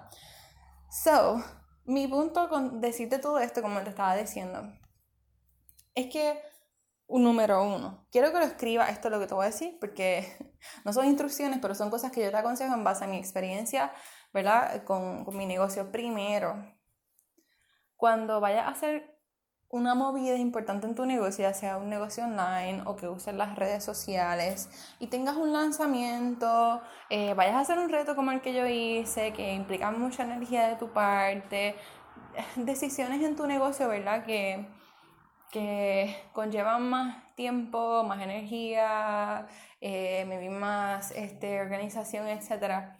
So, 0.89 1.43
mi 1.85 2.07
punto 2.07 2.49
con 2.49 2.81
decirte 2.81 3.19
todo 3.19 3.39
esto, 3.39 3.61
como 3.61 3.81
te 3.81 3.89
estaba 3.89 4.15
diciendo, 4.15 4.63
es 5.93 6.07
que, 6.07 6.41
un 7.05 7.23
número 7.23 7.63
uno, 7.63 8.07
quiero 8.11 8.31
que 8.31 8.39
lo 8.39 8.45
escriba 8.45 8.89
esto 8.89 9.09
lo 9.11 9.19
que 9.19 9.27
te 9.27 9.35
voy 9.35 9.43
a 9.45 9.49
decir, 9.49 9.77
porque 9.79 10.25
no 10.83 10.91
son 10.91 11.05
instrucciones, 11.05 11.59
pero 11.61 11.75
son 11.75 11.91
cosas 11.91 12.11
que 12.11 12.23
yo 12.23 12.31
te 12.31 12.37
aconsejo 12.37 12.73
en 12.73 12.83
base 12.83 13.03
a 13.03 13.07
mi 13.07 13.17
experiencia, 13.17 13.93
¿verdad? 14.33 14.83
Con, 14.85 15.23
con 15.23 15.37
mi 15.37 15.45
negocio 15.45 15.91
primero. 15.91 16.55
Cuando 17.95 18.39
vayas 18.39 18.65
a 18.65 18.69
hacer 18.69 19.18
una 19.69 19.93
movida 19.93 20.35
importante 20.35 20.87
en 20.87 20.95
tu 20.95 21.05
negocio, 21.05 21.43
ya 21.43 21.53
sea 21.53 21.77
un 21.77 21.89
negocio 21.89 22.23
online 22.23 22.81
o 22.85 22.95
que 22.95 23.07
uses 23.07 23.35
las 23.35 23.55
redes 23.55 23.83
sociales 23.83 24.69
y 24.99 25.07
tengas 25.07 25.35
un 25.37 25.53
lanzamiento, 25.53 26.81
eh, 27.09 27.35
vayas 27.35 27.55
a 27.55 27.59
hacer 27.59 27.77
un 27.77 27.89
reto 27.89 28.15
como 28.15 28.31
el 28.31 28.41
que 28.41 28.53
yo 28.53 28.65
hice, 28.65 29.31
que 29.31 29.53
implica 29.53 29.91
mucha 29.91 30.23
energía 30.23 30.67
de 30.67 30.75
tu 30.75 30.91
parte, 30.91 31.75
decisiones 32.55 33.21
en 33.21 33.35
tu 33.35 33.45
negocio, 33.45 33.87
¿verdad? 33.87 34.25
Que, 34.25 34.67
que 35.51 36.15
conllevan 36.33 36.89
más 36.89 37.35
tiempo, 37.35 38.03
más 38.03 38.21
energía, 38.21 39.47
eh, 39.81 40.49
más 40.49 41.11
este, 41.11 41.61
organización, 41.61 42.27
etc. 42.27 42.95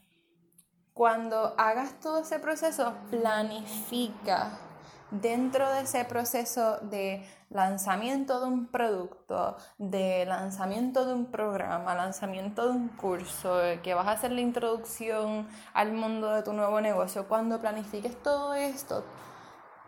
Cuando 0.94 1.56
hagas 1.58 2.00
todo 2.00 2.22
ese 2.22 2.40
proceso, 2.40 2.94
planifica 3.10 4.69
dentro 5.12 5.72
de 5.72 5.82
ese 5.82 6.06
proceso 6.06 6.78
de 6.82 7.26
lanzamiento 7.50 8.40
de 8.40 8.48
un 8.48 8.68
producto, 8.68 9.58
de 9.78 10.26
lanzamiento 10.26 11.06
de 11.06 11.14
un 11.14 11.26
programa, 11.26 11.96
lanzamiento 11.96 12.68
de 12.68 12.72
un 12.72 12.90
curso, 12.90 13.60
que 13.84 13.94
vas 13.94 14.08
a 14.08 14.12
hacer 14.12 14.32
la 14.32 14.42
introducción 14.42 15.48
al 15.74 15.94
mundo 15.94 16.32
de 16.32 16.44
tu 16.44 16.54
nuevo 16.54 16.80
negocio, 16.82 17.28
cuando 17.28 17.60
planifiques 17.60 18.22
todo 18.22 18.54
esto, 18.54 19.04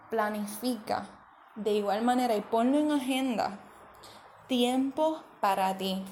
planifica 0.10 1.08
de 1.56 1.72
igual 1.74 2.02
manera 2.02 2.36
y 2.36 2.42
ponlo 2.42 2.80
en 2.80 2.92
agenda. 2.92 3.60
Tiempo 4.48 5.24
para 5.40 5.78
ti 5.78 6.04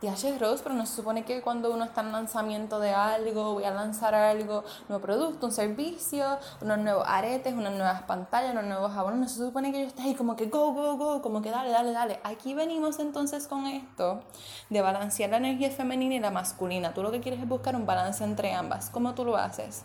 TH 0.00 0.38
Rose, 0.38 0.62
pero 0.62 0.74
no 0.74 0.84
se 0.84 0.96
supone 0.96 1.24
que 1.24 1.40
cuando 1.40 1.72
uno 1.72 1.84
está 1.84 2.02
en 2.02 2.12
lanzamiento 2.12 2.78
de 2.80 2.90
algo, 2.90 3.54
voy 3.54 3.64
a 3.64 3.70
lanzar 3.70 4.14
algo, 4.14 4.60
un 4.60 4.88
nuevo 4.90 5.02
producto, 5.02 5.46
un 5.46 5.52
servicio, 5.52 6.38
unos 6.60 6.78
nuevos 6.78 7.04
aretes, 7.06 7.54
unas 7.54 7.72
nuevas 7.72 8.02
pantallas, 8.02 8.52
unos 8.52 8.64
nuevos 8.64 8.92
jabones, 8.92 9.20
no 9.20 9.28
se 9.28 9.36
supone 9.36 9.72
que 9.72 9.80
yo 9.80 9.86
esté 9.86 10.02
ahí 10.02 10.14
como 10.14 10.36
que 10.36 10.46
go, 10.46 10.74
go, 10.74 10.98
go, 10.98 11.22
como 11.22 11.40
que 11.40 11.50
dale, 11.50 11.70
dale, 11.70 11.92
dale. 11.92 12.20
Aquí 12.24 12.52
venimos 12.52 12.98
entonces 12.98 13.46
con 13.46 13.66
esto 13.66 14.22
de 14.68 14.82
balancear 14.82 15.30
la 15.30 15.38
energía 15.38 15.70
femenina 15.70 16.14
y 16.14 16.20
la 16.20 16.30
masculina. 16.30 16.92
Tú 16.92 17.02
lo 17.02 17.10
que 17.10 17.20
quieres 17.20 17.40
es 17.40 17.48
buscar 17.48 17.74
un 17.74 17.86
balance 17.86 18.22
entre 18.22 18.52
ambas. 18.52 18.90
¿Cómo 18.90 19.14
tú 19.14 19.24
lo 19.24 19.38
haces? 19.38 19.84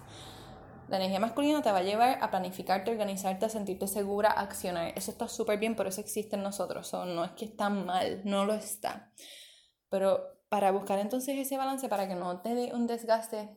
La 0.89 0.97
energía 0.97 1.21
masculina 1.21 1.61
te 1.61 1.71
va 1.71 1.77
a 1.77 1.83
llevar 1.83 2.17
a 2.21 2.29
planificarte, 2.29 2.91
organizarte, 2.91 3.45
a 3.45 3.49
sentirte 3.49 3.87
segura, 3.87 4.29
a 4.29 4.41
accionar. 4.41 4.91
Eso 4.97 5.09
está 5.09 5.29
súper 5.29 5.57
bien, 5.57 5.73
por 5.77 5.87
eso 5.87 6.01
existe 6.01 6.35
en 6.35 6.43
nosotros. 6.43 6.91
no 6.91 7.23
es 7.23 7.31
que 7.31 7.45
está 7.45 7.69
mal, 7.69 8.19
no 8.25 8.43
lo 8.43 8.53
está. 8.53 9.09
Pero 9.91 10.39
para 10.47 10.71
buscar 10.71 10.99
entonces 10.99 11.37
ese 11.37 11.57
balance, 11.57 11.89
para 11.89 12.07
que 12.07 12.15
no 12.15 12.39
te 12.41 12.55
dé 12.55 12.73
un 12.73 12.87
desgaste 12.87 13.49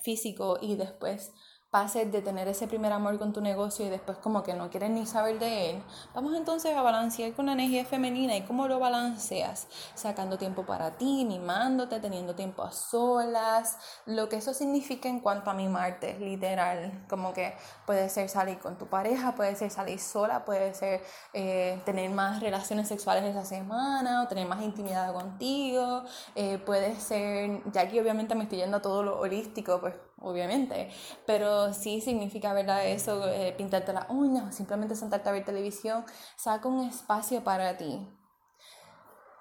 físico 0.00 0.56
y 0.62 0.76
después 0.76 1.32
pases 1.70 2.10
de 2.10 2.22
tener 2.22 2.48
ese 2.48 2.66
primer 2.66 2.92
amor 2.92 3.18
con 3.18 3.32
tu 3.32 3.42
negocio 3.42 3.84
y 3.84 3.90
después 3.90 4.16
como 4.18 4.42
que 4.42 4.54
no 4.54 4.70
quieres 4.70 4.90
ni 4.90 5.04
saber 5.04 5.38
de 5.38 5.70
él, 5.70 5.82
vamos 6.14 6.34
entonces 6.34 6.74
a 6.74 6.80
balancear 6.82 7.34
con 7.34 7.46
la 7.46 7.52
energía 7.52 7.84
femenina 7.84 8.36
y 8.36 8.42
cómo 8.42 8.68
lo 8.68 8.78
balanceas, 8.78 9.68
sacando 9.94 10.38
tiempo 10.38 10.64
para 10.64 10.96
ti, 10.96 11.26
mimándote, 11.26 12.00
teniendo 12.00 12.34
tiempo 12.34 12.62
a 12.62 12.72
solas, 12.72 13.76
lo 14.06 14.28
que 14.30 14.36
eso 14.36 14.54
significa 14.54 15.08
en 15.08 15.20
cuanto 15.20 15.50
a 15.50 15.54
mimarte, 15.54 16.18
literal, 16.18 17.04
como 17.08 17.34
que 17.34 17.54
puede 17.86 18.08
ser 18.08 18.30
salir 18.30 18.58
con 18.58 18.78
tu 18.78 18.86
pareja, 18.86 19.34
puede 19.34 19.54
ser 19.54 19.70
salir 19.70 20.00
sola, 20.00 20.44
puede 20.46 20.72
ser 20.72 21.02
eh, 21.34 21.80
tener 21.84 22.10
más 22.10 22.40
relaciones 22.40 22.88
sexuales 22.88 23.24
esa 23.24 23.44
semana 23.44 24.22
o 24.22 24.28
tener 24.28 24.46
más 24.48 24.62
intimidad 24.62 25.12
contigo, 25.12 26.04
eh, 26.34 26.58
puede 26.58 26.96
ser, 26.96 27.62
ya 27.72 27.88
que 27.88 28.00
obviamente 28.00 28.34
me 28.34 28.44
estoy 28.44 28.58
yendo 28.58 28.78
a 28.78 28.82
todo 28.82 29.02
lo 29.02 29.20
holístico, 29.20 29.80
pues 29.80 30.07
obviamente, 30.20 30.90
pero 31.26 31.72
sí 31.72 32.00
significa, 32.00 32.52
¿verdad? 32.52 32.86
Eso, 32.86 33.28
eh, 33.28 33.54
pintarte 33.56 33.92
las 33.92 34.08
uñas 34.10 34.48
o 34.48 34.52
simplemente 34.52 34.94
sentarte 34.94 35.28
a 35.28 35.32
ver 35.32 35.44
televisión, 35.44 36.04
saca 36.36 36.68
un 36.68 36.86
espacio 36.86 37.42
para 37.44 37.76
ti 37.76 38.08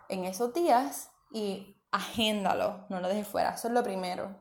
en 0.10 0.26
esos 0.26 0.54
días 0.54 1.12
y 1.32 1.76
agéndalo, 1.92 2.86
no 2.90 3.00
lo 3.00 3.08
dejes 3.08 3.28
fuera, 3.28 3.52
eso 3.52 3.68
es 3.68 3.74
lo 3.74 3.84
primero. 3.84 4.36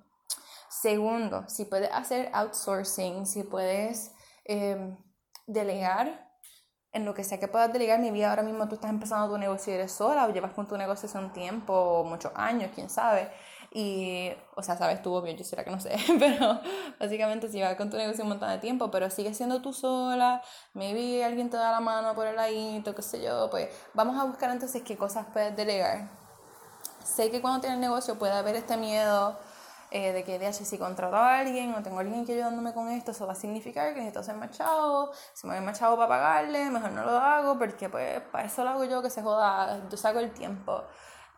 Segundo, 0.69 1.49
si 1.49 1.65
puedes 1.65 1.91
hacer 1.93 2.31
outsourcing, 2.33 3.27
si 3.27 3.45
puedes 3.45 4.13
em, 4.45 4.97
delegar 5.47 6.27
en 6.93 7.05
lo 7.05 7.15
que 7.15 7.25
sea 7.25 7.39
que 7.39 7.49
puedas 7.49 7.73
delegar, 7.73 7.99
mi 8.01 8.11
vida 8.11 8.31
ahora 8.31 8.43
mismo 8.43 8.69
tú 8.69 8.77
estás 8.77 8.91
empezando 8.91 9.29
tu 9.29 9.39
negocio 9.39 9.73
y 9.73 9.77
eres 9.77 9.93
sola 9.93 10.27
o 10.27 10.33
llevas 10.33 10.53
con 10.53 10.67
tu 10.67 10.77
negocio 10.77 11.09
hace 11.09 11.19
un 11.19 11.33
tiempo, 11.33 12.05
muchos 12.05 12.33
años, 12.35 12.71
quién 12.75 12.89
sabe 12.89 13.31
y, 13.79 14.33
o 14.55 14.63
sea, 14.63 14.79
sabes 14.79 15.03
tú, 15.03 15.13
obvio, 15.13 15.35
yo 15.35 15.45
será 15.45 15.63
que 15.63 15.71
no 15.71 15.79
sé, 15.79 15.95
pero 16.19 16.59
básicamente 16.99 17.51
si 17.51 17.61
vas 17.61 17.77
con 17.77 17.91
tu 17.91 17.99
negocio 17.99 18.25
un 18.25 18.31
montón 18.31 18.49
de 18.49 18.57
tiempo, 18.57 18.91
pero 18.91 19.11
sigues 19.11 19.37
siendo 19.37 19.61
tú 19.61 19.75
sola, 19.75 20.43
maybe 20.73 21.23
alguien 21.23 21.51
te 21.51 21.59
da 21.59 21.73
la 21.73 21.81
mano 21.81 22.15
por 22.15 22.27
el 22.27 22.37
ladito, 22.37 22.95
qué 22.95 23.03
sé 23.03 23.23
yo, 23.23 23.51
pues 23.51 23.69
vamos 23.93 24.19
a 24.19 24.25
buscar 24.25 24.51
entonces 24.51 24.81
qué 24.81 24.97
cosas 24.97 25.27
puedes 25.31 25.55
delegar. 25.55 26.09
Sé 27.05 27.31
que 27.31 27.43
cuando 27.43 27.61
tienes 27.61 27.79
negocio 27.79 28.19
puede 28.19 28.33
haber 28.33 28.57
este 28.57 28.79
miedo 28.79 29.37
eh, 29.91 30.13
de 30.13 30.25
que, 30.25 30.39
de 30.39 30.51
si 30.55 30.79
contrato 30.79 31.17
a 31.17 31.41
alguien 31.41 31.75
o 31.75 31.83
tengo 31.83 31.99
a 31.99 32.01
alguien 32.01 32.25
que 32.25 32.33
ayudándome 32.33 32.73
con 32.73 32.89
esto, 32.89 33.11
eso 33.11 33.27
va 33.27 33.35
a 33.35 33.37
significar 33.37 33.93
que 33.93 34.01
necesito 34.01 34.23
ser 34.23 34.37
machado, 34.37 35.13
si 35.35 35.47
me 35.47 35.55
voy 35.55 35.63
machado 35.63 35.97
para 35.97 36.09
pagarle, 36.09 36.71
mejor 36.71 36.93
no 36.93 37.05
lo 37.05 37.19
hago, 37.19 37.59
porque 37.59 37.91
pues 37.91 38.23
para 38.33 38.47
eso 38.47 38.65
lo 38.65 38.71
hago 38.71 38.85
yo, 38.85 39.03
que 39.03 39.11
se 39.11 39.21
joda, 39.21 39.87
yo 39.91 39.99
saco 39.99 40.19
el 40.21 40.31
tiempo 40.33 40.83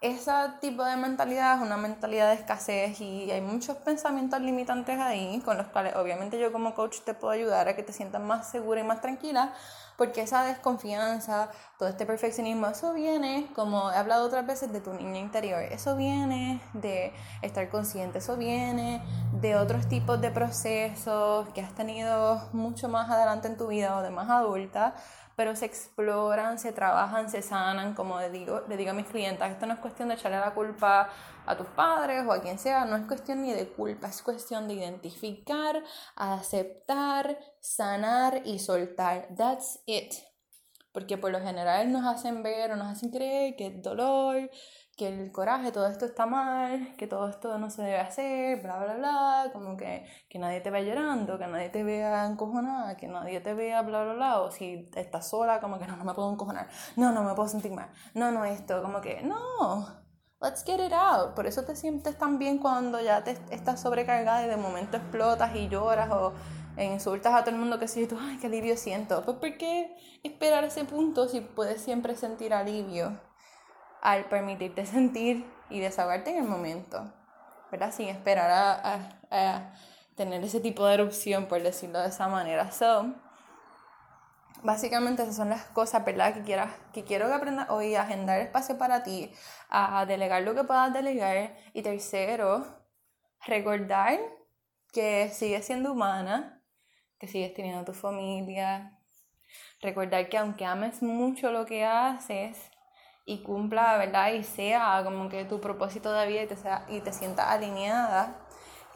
ese 0.01 0.33
tipo 0.61 0.85
de 0.85 0.97
mentalidad 0.97 1.57
es 1.57 1.63
una 1.63 1.77
mentalidad 1.77 2.29
de 2.29 2.35
escasez 2.35 3.01
y 3.01 3.31
hay 3.31 3.41
muchos 3.41 3.77
pensamientos 3.79 4.41
limitantes 4.41 4.99
ahí 5.01 5.41
con 5.45 5.57
los 5.57 5.67
cuales 5.67 5.97
obviamente 5.97 6.39
yo 6.39 6.53
como 6.53 6.75
coach 6.75 7.01
te 7.05 7.15
puedo 7.15 7.33
ayudar 7.33 7.69
a 7.69 7.75
que 7.75 7.83
te 7.83 7.93
sientas 7.93 8.23
más 8.23 8.49
segura 8.49 8.81
y 8.81 8.85
más 8.85 9.01
tranquila 9.01 9.53
porque 9.99 10.23
esa 10.23 10.45
desconfianza, 10.45 11.51
todo 11.77 11.89
este 11.89 12.07
perfeccionismo, 12.07 12.69
eso 12.69 12.95
viene, 12.95 13.49
como 13.55 13.91
he 13.91 13.97
hablado 13.97 14.27
otras 14.27 14.47
veces, 14.47 14.73
de 14.73 14.81
tu 14.81 14.95
niña 14.95 15.19
interior, 15.19 15.61
eso 15.61 15.97
viene 15.97 16.63
de 16.73 17.13
estar 17.43 17.69
consciente, 17.69 18.19
eso 18.19 18.37
viene 18.37 19.03
de 19.41 19.57
otros 19.57 19.89
tipos 19.89 20.21
de 20.21 20.31
procesos 20.31 21.49
que 21.49 21.63
has 21.63 21.75
tenido 21.75 22.49
mucho 22.53 22.89
más 22.89 23.11
adelante 23.11 23.49
en 23.49 23.57
tu 23.57 23.67
vida 23.67 23.97
o 23.97 24.03
de 24.03 24.11
más 24.11 24.31
adulta 24.31 24.95
pero 25.39 25.55
se 25.55 25.67
exploran, 25.67 26.59
se 26.59 26.73
trabajan, 26.73 27.31
se 27.31 27.43
sanan, 27.43 27.95
como 27.95 28.19
le 28.19 28.29
digo, 28.29 28.63
le 28.69 28.77
digo 28.77 28.91
a 28.91 28.93
mis 28.93 29.07
clientes, 29.07 29.49
esto 29.49 29.67
no 29.67 29.75
es 29.75 29.79
cuestión 29.79 30.09
de 30.09 30.17
echarle 30.17 30.41
la 30.41 30.53
culpa 30.53 31.11
a 31.47 31.57
tus 31.57 31.69
padres 31.69 32.27
o 32.27 32.33
a 32.33 32.43
quien 32.43 32.59
sea, 32.59 32.85
no 32.87 32.97
es 32.97 33.07
cuestión 33.07 33.43
ni 33.43 33.53
de 33.53 33.69
culpa, 33.69 34.09
es 34.09 34.21
cuestión 34.21 34.67
de 34.67 34.75
identificar, 34.75 35.81
aceptar, 36.17 37.39
sanar 37.61 38.43
y 38.45 38.59
soltar. 38.59 39.29
That's 39.37 39.81
it. 39.87 40.15
Porque 40.93 41.19
por 41.19 41.31
lo 41.31 41.41
general 41.41 41.93
nos 41.93 42.07
hacen 42.07 42.43
ver 42.43 42.73
o 42.73 42.77
nos 42.77 42.89
hacen 42.89 43.11
creer 43.11 43.57
que 43.57 43.67
el 43.67 43.83
dolor, 43.83 44.51
que 44.97 45.07
el 45.07 45.31
coraje, 45.31 45.71
todo 45.71 45.87
esto 45.87 46.07
está 46.07 46.27
mal, 46.27 46.97
que 46.97 47.07
todo 47.07 47.29
esto 47.29 47.57
no 47.57 47.71
se 47.71 47.83
debe 47.83 47.99
hacer, 47.99 48.61
bla, 48.63 48.79
bla, 48.79 48.95
bla, 48.95 49.51
como 49.53 49.77
que, 49.77 50.05
que 50.29 50.41
nadie 50.41 50.61
te 50.61 50.71
vea 50.71 50.83
llorando, 50.83 51.39
que 51.39 51.47
nadie 51.47 51.69
te 51.69 51.85
vea 51.85 52.27
encojonada, 52.27 52.97
que 52.97 53.07
nadie 53.07 53.41
te 53.41 53.55
vea, 53.55 53.83
bla, 53.83 54.03
bla, 54.03 54.15
bla, 54.15 54.41
o 54.41 54.51
si 54.51 54.91
estás 54.97 55.29
sola, 55.29 55.61
como 55.61 55.79
que 55.79 55.87
no, 55.87 55.97
no 55.97 56.05
me 56.05 56.15
puedo 56.15 56.33
encojonar, 56.33 56.69
no, 56.97 57.13
no 57.13 57.23
me 57.23 57.35
puedo 57.35 57.49
sentir 57.49 57.71
mal, 57.73 57.91
no, 58.15 58.33
no 58.33 58.45
esto, 58.45 58.83
como 58.83 59.01
que, 59.01 59.23
no, 59.23 59.87
let's 60.43 60.65
get 60.65 60.81
it 60.81 60.93
out. 60.93 61.35
Por 61.35 61.47
eso 61.47 61.63
te 61.65 61.77
sientes 61.77 62.19
tan 62.19 62.39
bien 62.39 62.59
cuando 62.59 63.01
ya 63.01 63.23
te 63.23 63.39
estás 63.51 63.81
sobrecargada 63.81 64.45
y 64.45 64.49
de 64.49 64.57
momento 64.57 64.97
explotas 64.97 65.55
y 65.55 65.69
lloras 65.69 66.11
o 66.11 66.33
insultas 66.85 67.35
a 67.35 67.41
todo 67.45 67.55
el 67.55 67.61
mundo 67.61 67.79
que 67.79 67.89
si 67.89 68.07
tú, 68.07 68.19
ay, 68.21 68.39
qué 68.39 68.47
alivio 68.47 68.77
siento. 68.77 69.25
Pues, 69.25 69.37
¿por 69.39 69.57
qué 69.57 69.97
esperar 70.23 70.65
ese 70.65 70.85
punto 70.85 71.29
si 71.29 71.41
puedes 71.41 71.81
siempre 71.83 72.17
sentir 72.17 72.55
alivio? 72.55 73.19
al 74.01 74.25
permitirte 74.27 74.87
sentir 74.87 75.45
y 75.71 75.81
desahogarte 75.81 76.31
en 76.31 76.39
el 76.39 76.49
momento, 76.49 77.13
¿verdad? 77.71 77.93
Sin 77.93 78.09
esperar 78.09 78.51
a, 79.31 79.75
tener 80.17 80.43
ese 80.43 80.59
tipo 80.59 80.85
de 80.85 80.95
erupción, 80.95 81.47
por 81.47 81.63
decirlo 81.63 82.01
de 82.01 82.09
esa 82.09 82.27
manera. 82.27 82.73
So, 82.73 83.15
básicamente 84.65 85.23
esas 85.23 85.37
son 85.37 85.51
las 85.51 85.65
cosas, 85.67 86.05
¿verdad? 86.05 86.35
Que, 86.35 86.43
quieras, 86.43 86.73
que 86.93 87.05
quiero 87.05 87.29
que 87.29 87.35
aprendas 87.35 87.71
hoy 87.71 87.95
a 87.95 88.03
agendar 88.03 88.41
espacio 88.41 88.77
para 88.79 89.05
ti, 89.05 89.33
a 89.71 90.05
delegar 90.07 90.43
lo 90.43 90.57
que 90.57 90.65
puedas 90.65 90.93
delegar. 90.93 91.55
Y 91.73 91.83
tercero, 91.83 92.67
recordar 93.47 94.19
que 94.93 95.29
sigues 95.29 95.65
siendo 95.67 95.93
humana, 95.93 96.58
que 97.19 97.29
sigues 97.29 97.55
teniendo 97.55 97.85
tu 97.85 97.93
familia. 97.93 98.99
Recordar 99.81 100.29
que 100.29 100.39
aunque 100.39 100.65
ames 100.65 101.03
mucho 101.03 101.51
lo 101.53 101.67
que 101.67 101.85
haces, 101.85 102.71
y 103.29 103.43
cumpla, 103.43 103.99
¿verdad? 103.99 104.33
Y 104.33 104.43
sea 104.43 105.03
como 105.05 105.29
que 105.29 105.45
tu 105.45 105.61
propósito 105.61 106.11
de 106.15 106.27
vida 106.27 106.43
y 106.45 106.47
te, 106.47 106.57
sea, 106.57 106.87
y 106.89 107.01
te 107.01 107.13
sientas 107.13 107.47
alineada, 107.47 108.41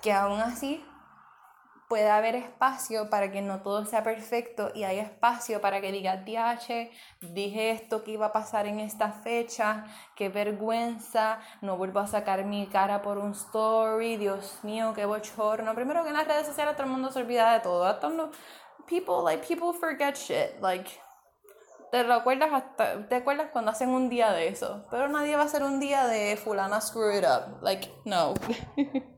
que 0.01 0.11
aún 0.11 0.41
así 0.41 0.83
puede 1.93 2.09
haber 2.09 2.37
espacio 2.37 3.11
para 3.11 3.31
que 3.31 3.43
no 3.43 3.61
todo 3.61 3.85
sea 3.85 4.03
perfecto 4.03 4.73
y 4.75 4.85
hay 4.85 4.99
espacio 4.99 5.61
para 5.61 5.83
que 5.83 5.93
digas, 5.93 6.25
DH, 6.25 6.91
dije 7.21 7.71
esto 7.71 8.03
que 8.03 8.13
iba 8.13 8.25
a 8.25 8.33
pasar 8.33 8.67
en 8.67 8.81
esta 8.81 9.13
fecha, 9.13 9.85
qué 10.17 10.31
vergüenza, 10.31 11.41
no 11.61 11.77
vuelvo 11.77 12.01
a 12.01 12.07
sacar 12.07 12.47
mi 12.47 12.67
cara 12.67 13.03
por 13.03 13.19
un 13.19 13.33
story, 13.33 14.17
Dios 14.17 14.61
mío, 14.63 14.95
qué 14.95 15.05
bochorno. 15.05 15.75
Primero 15.75 16.03
que 16.03 16.09
en 16.09 16.15
las 16.15 16.27
redes 16.27 16.47
sociales 16.47 16.77
todo 16.77 16.87
el 16.87 16.93
mundo 16.93 17.13
se 17.13 17.19
olvida 17.19 17.53
de 17.53 17.61
todo. 17.61 18.31
people, 18.89 19.23
like, 19.23 19.47
people 19.47 19.79
forget 19.79 20.17
shit, 20.17 20.63
like 20.63 20.91
te 21.91 22.05
recuerdas 22.05 22.49
hasta, 22.55 23.07
te 23.07 23.17
acuerdas 23.17 23.51
cuando 23.53 23.71
hacen 23.71 23.91
un 23.91 24.09
día 24.09 24.33
de 24.33 24.49
eso, 24.49 24.83
pero 24.91 25.09
nadie 25.09 25.37
va 25.37 25.43
a 25.43 25.45
hacer 25.45 25.63
un 25.63 25.79
día 25.79 26.07
de 26.07 26.39
fulana 26.39 26.81
screw 26.81 27.19
it 27.19 27.25
up, 27.27 27.63
like, 27.63 27.87
no. 28.07 28.33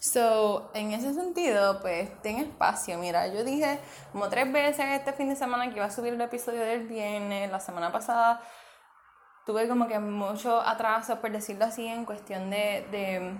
so, 0.00 0.70
en 0.74 0.92
ese 0.92 1.14
sentido, 1.14 1.80
pues, 1.80 2.10
ten 2.22 2.38
espacio, 2.38 2.98
mira, 2.98 3.26
yo 3.28 3.44
dije 3.44 3.80
como 4.12 4.28
tres 4.28 4.50
veces 4.52 4.84
este 4.90 5.12
fin 5.12 5.28
de 5.28 5.36
semana 5.36 5.68
que 5.70 5.76
iba 5.76 5.86
a 5.86 5.90
subir 5.90 6.14
el 6.14 6.20
episodio 6.20 6.60
del 6.60 6.86
viernes, 6.86 7.50
la 7.50 7.60
semana 7.60 7.92
pasada 7.92 8.40
tuve 9.46 9.68
como 9.68 9.88
que 9.88 9.98
mucho 9.98 10.60
atraso, 10.60 11.20
por 11.20 11.32
decirlo 11.32 11.64
así, 11.64 11.86
en 11.86 12.04
cuestión 12.04 12.50
de, 12.50 12.86
de 12.90 13.38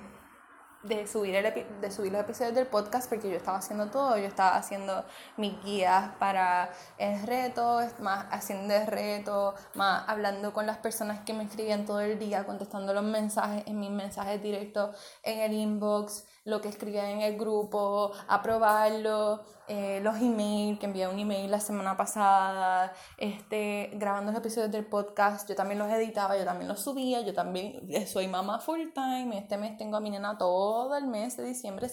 de 0.82 1.06
subir, 1.08 1.34
el 1.34 1.80
de 1.80 1.90
subir 1.90 2.12
los 2.12 2.20
episodios 2.20 2.54
del 2.54 2.66
podcast 2.66 3.08
porque 3.08 3.28
yo 3.28 3.36
estaba 3.36 3.58
haciendo 3.58 3.88
todo, 3.90 4.16
yo 4.16 4.26
estaba 4.26 4.56
haciendo 4.56 5.04
mis 5.36 5.60
guías 5.64 6.12
para 6.20 6.70
el 6.98 7.20
reto, 7.26 7.80
más 7.98 8.26
haciendo 8.30 8.74
el 8.74 8.86
reto, 8.86 9.54
más 9.74 10.04
hablando 10.08 10.52
con 10.52 10.66
las 10.66 10.78
personas 10.78 11.20
que 11.20 11.34
me 11.34 11.44
escribían 11.44 11.84
todo 11.84 12.00
el 12.00 12.18
día, 12.18 12.46
contestando 12.46 12.94
los 12.94 13.02
mensajes 13.02 13.64
en 13.66 13.80
mis 13.80 13.90
mensajes 13.90 14.40
directos 14.40 14.96
en 15.24 15.40
el 15.40 15.52
inbox, 15.52 16.24
lo 16.48 16.62
que 16.62 16.68
escribía 16.68 17.10
en 17.10 17.20
el 17.20 17.36
grupo, 17.36 18.10
aprobarlo, 18.26 19.44
eh, 19.68 20.00
los 20.02 20.16
emails, 20.16 20.78
que 20.78 20.86
envié 20.86 21.06
un 21.06 21.18
email 21.18 21.50
la 21.50 21.60
semana 21.60 21.94
pasada, 21.94 22.94
este, 23.18 23.90
grabando 23.92 24.32
los 24.32 24.40
episodios 24.40 24.72
del 24.72 24.86
podcast, 24.86 25.46
yo 25.46 25.54
también 25.54 25.78
los 25.78 25.90
editaba, 25.90 26.38
yo 26.38 26.46
también 26.46 26.68
los 26.68 26.80
subía, 26.80 27.20
yo 27.20 27.34
también 27.34 27.82
eh, 27.90 28.06
soy 28.06 28.28
mamá 28.28 28.60
full 28.60 28.80
time, 28.94 29.36
este 29.36 29.58
mes 29.58 29.76
tengo 29.76 29.98
a 29.98 30.00
mi 30.00 30.08
nena 30.08 30.38
todo 30.38 30.96
el 30.96 31.06
mes 31.06 31.36
de 31.36 31.44
diciembre, 31.44 31.86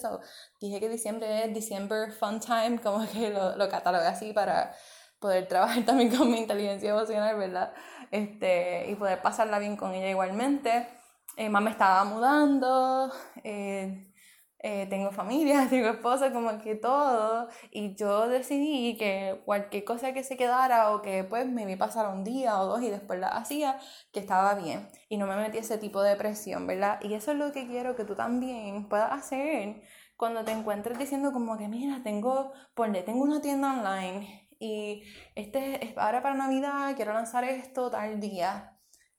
dije 0.58 0.80
que 0.80 0.88
diciembre 0.88 1.44
es 1.44 1.54
December 1.54 2.10
Fun 2.12 2.40
Time, 2.40 2.80
como 2.82 3.06
que 3.06 3.28
lo, 3.28 3.56
lo 3.56 3.68
catalogué 3.68 4.06
así 4.06 4.32
para 4.32 4.74
poder 5.20 5.46
trabajar 5.48 5.82
también 5.86 6.16
con 6.16 6.30
mi 6.30 6.38
inteligencia 6.38 6.90
emocional, 6.90 7.36
¿verdad? 7.36 7.74
Este, 8.10 8.90
y 8.90 8.94
poder 8.94 9.20
pasarla 9.20 9.58
bien 9.58 9.76
con 9.76 9.92
ella 9.92 10.08
igualmente. 10.08 10.88
Eh, 11.36 11.50
mamá 11.50 11.68
estaba 11.68 12.02
mudando, 12.04 13.12
eh, 13.44 14.14
eh, 14.58 14.86
tengo 14.88 15.12
familia, 15.12 15.66
tengo 15.70 15.88
esposo, 15.88 16.32
como 16.32 16.58
que 16.58 16.74
todo. 16.74 17.48
Y 17.70 17.94
yo 17.94 18.28
decidí 18.28 18.96
que 18.96 19.40
cualquier 19.44 19.84
cosa 19.84 20.12
que 20.12 20.22
se 20.24 20.36
quedara 20.36 20.90
o 20.92 21.02
que 21.02 21.24
pues 21.24 21.46
me 21.46 21.66
vi 21.66 21.76
pasar 21.76 22.08
un 22.08 22.24
día 22.24 22.60
o 22.60 22.66
dos 22.66 22.82
y 22.82 22.90
después 22.90 23.18
la 23.20 23.28
hacía, 23.28 23.78
que 24.12 24.20
estaba 24.20 24.54
bien. 24.54 24.88
Y 25.08 25.16
no 25.18 25.26
me 25.26 25.36
metí 25.36 25.58
ese 25.58 25.78
tipo 25.78 26.02
de 26.02 26.16
presión, 26.16 26.66
¿verdad? 26.66 26.98
Y 27.02 27.14
eso 27.14 27.32
es 27.32 27.38
lo 27.38 27.52
que 27.52 27.66
quiero 27.66 27.96
que 27.96 28.04
tú 28.04 28.14
también 28.14 28.88
puedas 28.88 29.12
hacer 29.12 29.82
cuando 30.16 30.44
te 30.44 30.52
encuentres 30.52 30.98
diciendo 30.98 31.32
como 31.32 31.58
que, 31.58 31.68
mira, 31.68 32.00
tengo, 32.02 32.52
ponle, 32.74 33.02
tengo 33.02 33.22
una 33.22 33.40
tienda 33.42 33.72
online 33.74 34.48
y 34.58 35.02
este 35.34 35.84
es 35.84 35.98
ahora 35.98 36.22
para 36.22 36.34
Navidad, 36.34 36.94
quiero 36.96 37.12
lanzar 37.12 37.44
esto 37.44 37.90
tal 37.90 38.20
día 38.20 38.75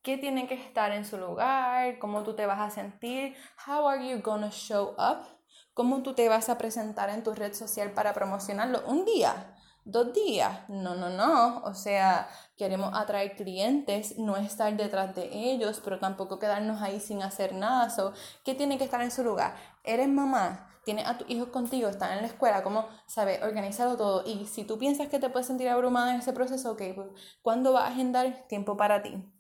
qué 0.08 0.17
tiene 0.17 0.48
que 0.48 0.54
estar 0.54 0.93
en 0.93 1.04
su 1.04 1.17
lugar, 1.17 2.00
cómo 2.00 2.24
tú 2.24 2.34
te 2.34 2.46
vas 2.46 2.62
a 2.62 2.70
sentir, 2.70 3.36
how 3.67 3.89
are 3.89 4.10
you 4.10 4.22
gonna 4.22 4.50
show 4.52 4.96
up, 4.98 5.28
cómo 5.74 6.02
tú 6.02 6.13
te 6.13 6.30
vas 6.30 6.48
a 6.48 6.58
presentar 6.58 7.10
en 7.10 7.24
tu 7.24 7.34
red 7.34 7.54
social 7.54 7.91
para 7.91 8.13
promocionarlo. 8.13 8.84
Un 8.88 9.04
día, 9.04 9.54
dos 9.84 10.13
días, 10.13 10.62
no, 10.70 10.96
no, 10.96 11.10
no, 11.10 11.58
o 11.58 11.74
sea, 11.74 12.30
queremos 12.56 12.93
atraer 12.93 13.36
clientes, 13.36 14.17
no 14.17 14.38
estar 14.38 14.74
detrás 14.78 15.13
de 15.13 15.28
ellos, 15.30 15.82
pero 15.84 16.00
tampoco 16.00 16.39
quedarnos 16.39 16.82
ahí 16.82 17.02
sin 17.02 17.22
hacer 17.22 17.54
nada, 17.54 17.89
so, 17.89 18.13
¿qué 18.46 18.56
tiene 18.56 18.78
que 18.78 18.86
estar 18.86 19.02
en 19.02 19.12
su 19.12 19.26
lugar? 19.26 19.56
Eres 19.84 20.08
mamá, 20.08 20.70
tienes 20.86 21.06
a 21.06 21.17
tus 21.17 21.30
hijos 21.30 21.50
contigo, 21.50 21.89
están 21.89 22.13
en 22.13 22.22
la 22.22 22.28
escuela, 22.28 22.63
¿cómo, 22.63 22.88
sabes, 23.08 23.43
organizarlo 23.43 23.98
todo? 23.98 24.24
Y 24.26 24.46
si 24.46 24.63
tú 24.63 24.78
piensas 24.78 25.10
que 25.10 25.20
te 25.20 25.30
puedes 25.30 25.48
sentir 25.48 25.67
abrumada 25.67 26.13
en 26.13 26.22
ese 26.22 26.32
proceso, 26.32 26.72
ok, 26.72 26.82
pues, 26.96 27.08
¿cuándo 27.41 27.74
vas 27.74 27.84
a 27.84 27.88
agendar 27.88 28.48
tiempo 28.48 28.78
para 28.78 29.02
ti? 29.02 29.34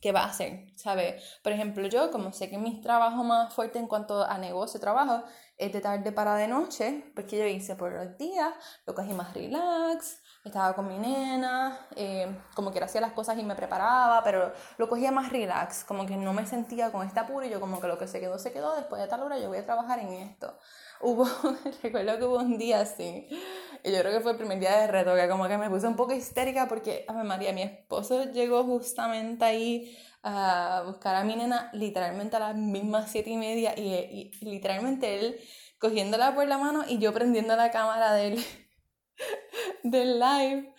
¿Qué 0.00 0.12
va 0.12 0.22
a 0.22 0.26
hacer? 0.26 0.66
¿Sabe? 0.76 1.20
Por 1.42 1.52
ejemplo, 1.52 1.86
yo, 1.88 2.10
como 2.10 2.32
sé 2.32 2.48
que 2.48 2.58
mi 2.58 2.80
trabajo 2.80 3.22
más 3.24 3.52
fuerte 3.52 3.78
en 3.78 3.86
cuanto 3.86 4.24
a 4.24 4.38
negocio, 4.38 4.80
trabajo, 4.80 5.24
es 5.58 5.72
de 5.72 5.80
tarde 5.80 6.10
para 6.10 6.34
de 6.36 6.48
noche, 6.48 7.04
porque 7.14 7.38
yo 7.38 7.44
hice 7.44 7.76
por 7.76 7.92
los 7.92 8.16
días, 8.16 8.52
lo 8.86 8.94
cogí 8.94 9.12
más 9.12 9.34
relax, 9.34 10.22
estaba 10.42 10.72
con 10.74 10.88
mi 10.88 10.96
nena, 10.96 11.86
eh, 11.96 12.34
como 12.54 12.72
que 12.72 12.82
hacía 12.82 13.02
las 13.02 13.12
cosas 13.12 13.38
y 13.38 13.42
me 13.42 13.54
preparaba, 13.54 14.24
pero 14.24 14.52
lo 14.78 14.88
cogía 14.88 15.12
más 15.12 15.30
relax, 15.30 15.84
como 15.84 16.06
que 16.06 16.16
no 16.16 16.32
me 16.32 16.46
sentía 16.46 16.90
con 16.90 17.06
este 17.06 17.20
apuro 17.20 17.44
y 17.44 17.50
yo 17.50 17.60
como 17.60 17.78
que 17.78 17.88
lo 17.88 17.98
que 17.98 18.06
se 18.06 18.20
quedó, 18.20 18.38
se 18.38 18.52
quedó, 18.52 18.74
después 18.74 19.02
de 19.02 19.08
tal 19.08 19.22
hora 19.22 19.38
yo 19.38 19.48
voy 19.48 19.58
a 19.58 19.66
trabajar 19.66 19.98
en 19.98 20.14
esto. 20.14 20.58
Hubo, 21.02 21.26
recuerdo 21.82 22.18
que 22.18 22.24
hubo 22.24 22.38
un 22.38 22.56
día 22.56 22.80
así, 22.80 23.28
y 23.84 23.92
yo 23.92 24.00
creo 24.00 24.12
que 24.12 24.20
fue 24.20 24.32
el 24.32 24.38
primer 24.38 24.58
día 24.58 24.76
de 24.80 24.86
reto, 24.86 25.14
que 25.14 25.28
como 25.28 25.48
que 25.48 25.58
me 25.58 25.70
puse 25.70 25.86
un 25.86 25.96
poco 25.96 26.12
histérica 26.12 26.68
porque, 26.68 27.04
a 27.08 27.12
María, 27.24 27.52
mi 27.52 27.62
esposo 27.62 28.24
llegó 28.32 28.64
justamente 28.64 29.44
ahí 29.44 29.96
a 30.22 30.82
buscar 30.86 31.16
a 31.16 31.24
mi 31.24 31.36
nena 31.36 31.70
literalmente 31.72 32.36
a 32.36 32.40
las 32.40 32.56
mismas 32.56 33.10
siete 33.10 33.30
y 33.30 33.36
media 33.36 33.74
y, 33.76 34.30
literalmente 34.42 35.18
él 35.18 35.40
cogiéndola 35.78 36.34
por 36.34 36.46
la 36.46 36.58
mano 36.58 36.84
y 36.86 36.98
yo 36.98 37.12
prendiendo 37.12 37.56
la 37.56 37.70
cámara 37.70 38.12
del, 38.14 38.44
del 39.82 40.18
live. 40.20 40.74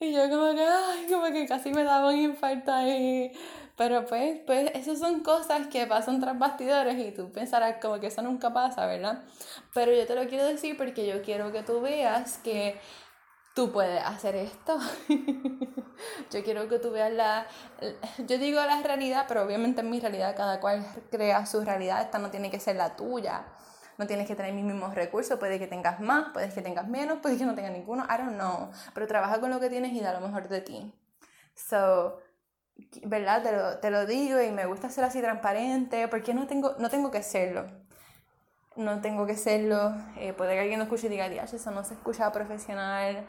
Y 0.00 0.12
yo 0.12 0.28
como 0.28 0.54
que, 0.54 0.66
como 1.08 1.26
que 1.32 1.46
casi 1.46 1.70
me 1.70 1.84
daba 1.84 2.08
un 2.10 2.18
infarto 2.18 2.72
ahí. 2.72 3.32
Pero 3.76 4.06
pues, 4.06 4.40
pues, 4.46 4.70
esas 4.74 5.00
son 5.00 5.22
cosas 5.22 5.66
que 5.66 5.86
pasan 5.86 6.20
tras 6.20 6.38
bastidores 6.38 6.96
y 6.96 7.10
tú 7.10 7.32
pensarás 7.32 7.76
como 7.82 7.98
que 7.98 8.06
eso 8.06 8.22
nunca 8.22 8.52
pasa, 8.52 8.86
¿verdad? 8.86 9.24
Pero 9.72 9.92
yo 9.92 10.06
te 10.06 10.14
lo 10.14 10.28
quiero 10.28 10.44
decir 10.44 10.76
porque 10.76 11.06
yo 11.06 11.22
quiero 11.22 11.50
que 11.50 11.62
tú 11.62 11.80
veas 11.80 12.38
que 12.38 12.80
tú 13.54 13.72
puedes 13.72 14.02
hacer 14.04 14.36
esto. 14.36 14.78
yo 16.30 16.44
quiero 16.44 16.68
que 16.68 16.78
tú 16.78 16.92
veas 16.92 17.12
la, 17.12 17.46
yo 18.18 18.38
digo 18.38 18.60
la 18.60 18.80
realidad, 18.82 19.24
pero 19.26 19.42
obviamente 19.42 19.80
en 19.80 19.90
mi 19.90 19.98
realidad 19.98 20.36
cada 20.36 20.60
cual 20.60 20.86
crea 21.10 21.44
su 21.46 21.64
realidad, 21.64 22.02
esta 22.02 22.18
no 22.18 22.30
tiene 22.30 22.50
que 22.50 22.60
ser 22.60 22.76
la 22.76 22.94
tuya. 22.94 23.44
No 23.96 24.08
tienes 24.08 24.26
que 24.26 24.34
tener 24.34 24.52
mis 24.52 24.64
mismos 24.64 24.94
recursos, 24.94 25.38
puede 25.38 25.58
que 25.60 25.68
tengas 25.68 26.00
más, 26.00 26.30
puede 26.32 26.52
que 26.52 26.62
tengas 26.62 26.88
menos, 26.88 27.18
puede 27.20 27.36
que 27.38 27.44
no 27.44 27.54
tengas 27.54 27.70
ninguno, 27.72 28.04
I 28.04 28.18
don't 28.18 28.34
know. 28.34 28.70
Pero 28.92 29.06
trabaja 29.06 29.40
con 29.40 29.50
lo 29.50 29.60
que 29.60 29.70
tienes 29.70 29.92
y 29.92 30.00
da 30.00 30.12
lo 30.12 30.20
mejor 30.20 30.48
de 30.48 30.60
ti. 30.60 30.92
So, 31.54 32.18
¿verdad? 33.04 33.42
Te 33.42 33.52
lo, 33.52 33.78
te 33.78 33.90
lo 33.90 34.06
digo 34.06 34.40
y 34.40 34.50
me 34.50 34.66
gusta 34.66 34.90
ser 34.90 35.04
así 35.04 35.20
transparente, 35.20 36.08
porque 36.08 36.34
no 36.34 36.46
tengo, 36.46 36.74
no 36.78 36.90
tengo 36.90 37.10
que 37.10 37.22
serlo. 37.22 37.66
No 38.76 39.00
tengo 39.00 39.26
que 39.26 39.36
serlo. 39.36 39.94
Eh, 40.18 40.32
puede 40.32 40.54
que 40.54 40.60
alguien 40.60 40.78
lo 40.80 40.84
escuche 40.84 41.06
y 41.06 41.10
diga, 41.10 41.26
eso 41.26 41.70
no 41.70 41.84
se 41.84 41.94
escucha 41.94 42.32
profesional. 42.32 43.26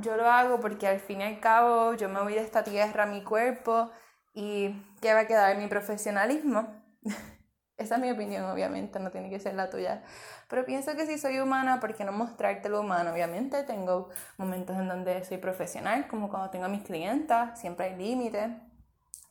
Yo 0.00 0.16
lo 0.16 0.30
hago 0.30 0.60
porque 0.60 0.86
al 0.86 1.00
fin 1.00 1.20
y 1.20 1.24
al 1.24 1.40
cabo 1.40 1.94
yo 1.94 2.08
me 2.08 2.20
voy 2.20 2.34
de 2.34 2.40
esta 2.40 2.62
tierra, 2.64 3.06
mi 3.06 3.24
cuerpo, 3.24 3.90
y 4.34 4.70
¿qué 5.00 5.14
va 5.14 5.20
a 5.20 5.26
quedar? 5.26 5.56
Mi 5.56 5.66
profesionalismo. 5.68 6.68
Esa 7.78 7.94
es 7.94 8.00
mi 8.00 8.10
opinión, 8.10 8.44
obviamente, 8.44 8.98
no 8.98 9.12
tiene 9.12 9.30
que 9.30 9.38
ser 9.38 9.54
la 9.54 9.70
tuya. 9.70 10.02
Pero 10.48 10.64
pienso 10.64 10.96
que 10.96 11.06
si 11.06 11.16
soy 11.16 11.38
humana, 11.38 11.78
¿por 11.78 11.94
qué 11.94 12.04
no 12.04 12.10
mostrarte 12.10 12.68
lo 12.68 12.80
humano? 12.80 13.12
Obviamente 13.12 13.62
tengo 13.62 14.08
momentos 14.36 14.76
en 14.76 14.88
donde 14.88 15.24
soy 15.24 15.38
profesional, 15.38 16.08
como 16.08 16.28
cuando 16.28 16.50
tengo 16.50 16.64
a 16.64 16.68
mis 16.68 16.82
clientas, 16.82 17.58
siempre 17.60 17.86
hay 17.86 17.94
límites. 17.96 18.50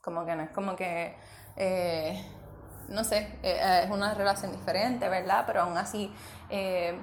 Como 0.01 0.25
que 0.25 0.35
no 0.35 0.43
es 0.43 0.49
como 0.51 0.77
que, 0.77 1.17
eh, 1.57 2.23
no 2.87 3.03
sé, 3.03 3.37
eh, 3.43 3.81
es 3.83 3.91
una 3.91 4.13
relación 4.13 4.53
diferente, 4.53 5.09
¿verdad? 5.09 5.43
Pero 5.45 5.63
aún 5.63 5.77
así, 5.77 6.13
eh, 6.49 6.97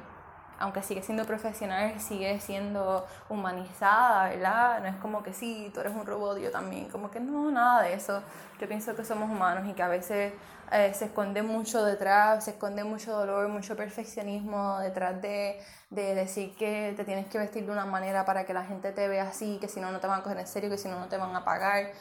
aunque 0.64 0.83
sigue 0.83 1.03
siendo 1.03 1.27
profesional, 1.27 2.00
sigue 2.00 2.40
siendo 2.40 3.07
humanizada, 3.29 4.31
¿verdad? 4.31 4.81
No 4.81 4.88
es 4.88 4.96
como 4.96 5.22
que 5.22 5.35
sí, 5.35 5.70
tú 5.74 5.81
eres 5.81 5.94
un 5.94 6.07
robot, 6.07 6.38
yo 6.38 6.50
también. 6.50 6.88
Como 6.88 7.11
que 7.11 7.20
no, 7.20 7.50
nada 7.50 7.83
de 7.83 7.92
eso. 7.92 8.22
Yo 8.59 8.66
pienso 8.66 8.96
que 8.96 9.05
somos 9.05 9.31
humanos 9.31 9.68
y 9.68 9.74
que 9.74 9.83
a 9.83 9.88
veces 9.88 10.33
eh, 10.72 10.94
se 10.94 11.05
esconde 11.05 11.42
mucho 11.42 11.85
detrás, 11.85 12.46
se 12.46 12.53
esconde 12.53 12.83
mucho 12.83 13.12
dolor, 13.12 13.46
mucho 13.48 13.77
perfeccionismo 13.77 14.79
detrás 14.79 15.20
de, 15.20 15.61
de, 15.90 16.14
decir 16.14 16.57
que 16.57 16.94
te 16.96 17.05
tienes 17.05 17.27
que 17.27 17.37
vestir 17.37 17.66
de 17.66 17.72
una 17.72 17.85
manera 17.85 18.24
para 18.24 18.46
que 18.46 18.55
la 18.55 18.64
gente 18.64 18.90
te 18.92 19.07
vea 19.07 19.24
así, 19.24 19.59
que 19.61 19.68
si 19.68 19.81
no, 19.81 19.92
no 19.92 20.00
te 20.00 20.07
van 20.07 20.20
a 20.20 20.22
coger 20.22 20.38
en 20.38 20.46
serio, 20.46 20.70
que 20.70 20.79
si 20.79 20.88
no, 20.88 20.98
no 20.98 21.09
te 21.09 21.18
van 21.18 21.37
a 21.37 21.44
pagar. 21.44 21.92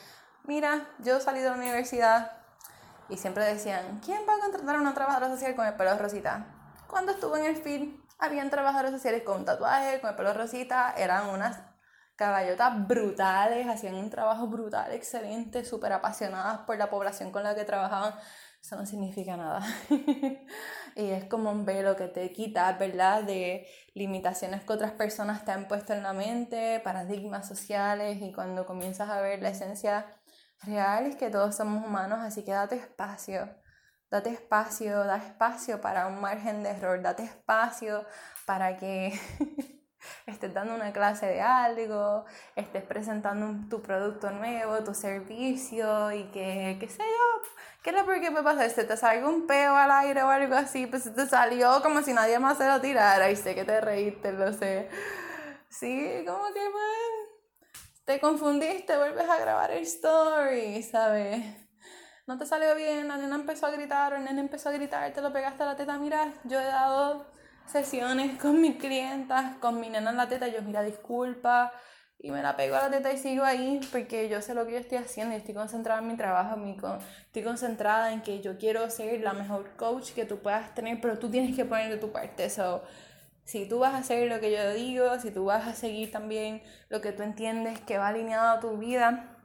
Mira, 0.46 0.88
yo 1.00 1.20
salí 1.20 1.42
de 1.42 1.50
la 1.50 1.56
universidad 1.58 2.32
y 3.10 3.18
siempre 3.18 3.44
decían, 3.44 4.00
¿quién 4.06 4.22
va 4.28 4.36
a 4.36 4.40
contratar 4.40 4.78
a 4.78 4.80
una 4.80 4.94
trabajadora 4.94 5.28
social 5.32 5.54
con 5.54 5.66
el 5.66 5.74
pelo 5.74 5.98
rosita? 5.98 6.46
Cuando 6.88 7.12
estuve 7.12 7.40
en 7.40 7.46
el 7.48 7.56
film, 7.58 8.03
habían 8.24 8.50
trabajadores 8.50 8.92
sociales 8.92 9.24
con 9.24 9.46
tatuajes, 9.46 10.00
con 10.00 10.10
el 10.10 10.16
pelo 10.16 10.34
rosita, 10.34 10.94
eran 10.98 11.30
unas 11.30 11.62
caballotas 12.16 12.88
brutales, 12.88 13.68
hacían 13.68 13.96
un 13.96 14.10
trabajo 14.10 14.48
brutal, 14.48 14.92
excelente, 14.92 15.66
súper 15.66 15.94
apasionadas 15.94 16.60
por 16.60 16.78
la 16.78 16.90
población 16.90 17.32
con 17.32 17.44
la 17.44 17.56
que 17.56 17.66
trabajaban 17.66 18.14
eso 18.64 18.78
no 18.78 18.86
significa 18.86 19.36
nada. 19.36 19.62
y 20.96 21.10
es 21.10 21.26
como 21.26 21.52
un 21.52 21.66
velo 21.66 21.98
que 21.98 22.08
te 22.08 22.32
quita, 22.32 22.72
¿verdad? 22.78 23.24
De 23.24 23.68
limitaciones 23.94 24.64
que 24.64 24.72
otras 24.72 24.94
personas 24.94 25.44
te 25.44 25.52
han 25.52 25.68
puesto 25.68 25.92
en 25.92 26.02
la 26.02 26.14
mente, 26.14 26.80
paradigmas 26.82 27.46
sociales, 27.46 28.20
y 28.22 28.32
cuando 28.32 28.66
comienzas 28.66 29.10
a 29.10 29.20
ver 29.20 29.42
la 29.42 29.50
esencia 29.50 30.08
real 30.62 31.08
es 31.08 31.18
que 31.18 31.30
todos 31.30 31.58
somos 31.58 31.86
humanos, 31.86 32.20
así 32.22 32.46
que 32.46 32.52
date 32.52 32.76
espacio. 32.76 33.50
Date 34.14 34.30
espacio, 34.30 35.06
da 35.06 35.18
espacio 35.18 35.82
para 35.82 36.06
un 36.06 36.22
margen 36.22 36.62
de 36.62 36.70
error, 36.70 37.02
date 37.02 37.24
espacio 37.24 38.06
para 38.46 38.78
que 38.78 39.12
estés 40.28 40.54
dando 40.54 40.76
una 40.76 40.94
clase 40.94 41.26
de 41.26 41.42
algo, 41.42 42.24
estés 42.56 42.84
presentando 42.84 43.68
tu 43.72 43.82
producto 43.82 44.30
nuevo, 44.30 44.84
tu 44.84 44.94
servicio 44.94 46.12
y 46.12 46.26
que, 46.26 46.78
qué 46.80 46.88
sé 46.88 47.00
yo, 47.00 47.50
¿qué 47.82 47.90
es 47.90 47.96
lo 47.96 48.06
que 48.06 48.30
me 48.30 48.44
pasa? 48.44 48.70
¿Se 48.70 48.84
te 48.84 48.96
salió 48.98 49.28
un 49.28 49.48
peo 49.48 49.76
al 49.76 49.90
aire 49.90 50.22
o 50.22 50.30
algo 50.30 50.54
así? 50.54 50.86
Pues 50.86 51.12
te 51.12 51.26
salió 51.26 51.82
como 51.82 52.04
si 52.04 52.14
nadie 52.14 52.38
más 52.38 52.60
se 52.60 52.68
lo 52.68 52.80
tirara 52.80 53.32
y 53.32 53.36
sé 53.36 53.56
que 53.56 53.66
te 53.66 53.82
reíste, 53.82 54.32
lo 54.32 54.54
sé. 54.54 54.90
Sí, 55.70 56.24
como 56.28 56.46
que 56.54 56.70
pues, 56.72 57.82
te 58.06 58.20
confundiste, 58.20 58.96
vuelves 58.96 59.28
a 59.28 59.40
grabar 59.40 59.72
el 59.72 59.82
story, 59.82 60.84
¿sabes? 60.84 61.63
No 62.26 62.38
te 62.38 62.46
salió 62.46 62.74
bien, 62.76 63.08
la 63.08 63.18
nena 63.18 63.36
empezó 63.36 63.68
a 63.68 63.72
gritar 63.72 64.14
o 64.14 64.16
el 64.16 64.24
nene 64.24 64.42
empezó 64.42 64.70
a 64.70 64.72
gritar, 64.72 65.12
te 65.12 65.22
lo 65.22 65.34
pegaste 65.34 65.64
a 65.64 65.66
la 65.66 65.76
teta, 65.76 65.98
mira, 65.98 66.34
yo 66.46 66.60
he 66.60 66.66
dado 66.66 67.26
sesiones 67.66 68.40
con 68.42 68.62
mis 68.62 68.78
clientas, 68.78 69.58
con 69.58 69.80
mi 69.80 69.90
nena 69.90 70.12
en 70.12 70.18
la 70.18 70.30
teta, 70.30 70.48
yo 70.48 70.62
mira, 70.62 70.84
disculpa, 70.84 71.74
y 72.24 72.32
me 72.32 72.42
la 72.42 72.56
pego 72.56 72.78
a 72.78 72.84
la 72.84 72.90
teta 72.90 73.12
y 73.12 73.18
sigo 73.18 73.44
ahí 73.44 73.82
porque 73.92 74.30
yo 74.30 74.42
sé 74.42 74.54
lo 74.54 74.66
que 74.66 74.72
yo 74.72 74.78
estoy 74.78 74.98
haciendo. 74.98 75.36
Y 75.36 75.40
estoy 75.40 75.54
concentrada 75.54 76.00
en 76.00 76.08
mi 76.08 76.16
trabajo, 76.16 76.58
estoy 77.26 77.44
concentrada 77.44 78.14
en 78.14 78.22
que 78.22 78.40
yo 78.42 78.58
quiero 78.58 78.90
ser 78.90 79.20
la 79.20 79.34
mejor 79.34 79.76
coach 79.76 80.14
que 80.14 80.24
tú 80.24 80.40
puedas 80.40 80.74
tener, 80.74 81.02
pero 81.02 81.20
tú 81.20 81.30
tienes 81.30 81.54
que 81.54 81.66
poner 81.66 81.90
de 81.90 81.98
tu 81.98 82.14
parte. 82.14 82.50
So, 82.50 82.82
si 83.44 83.68
tú 83.68 83.80
vas 83.80 83.94
a 83.94 83.98
hacer 83.98 84.30
lo 84.30 84.40
que 84.40 84.54
yo 84.54 84.74
digo, 84.74 85.20
si 85.20 85.32
tú 85.32 85.46
vas 85.46 85.68
a 85.68 85.74
seguir 85.74 86.12
también 86.12 86.64
lo 86.88 87.02
que 87.02 87.12
tú 87.12 87.24
entiendes 87.24 87.82
que 87.82 87.98
va 87.98 88.08
alineado 88.08 88.58
a 88.58 88.60
tu 88.62 88.78
vida, 88.78 89.43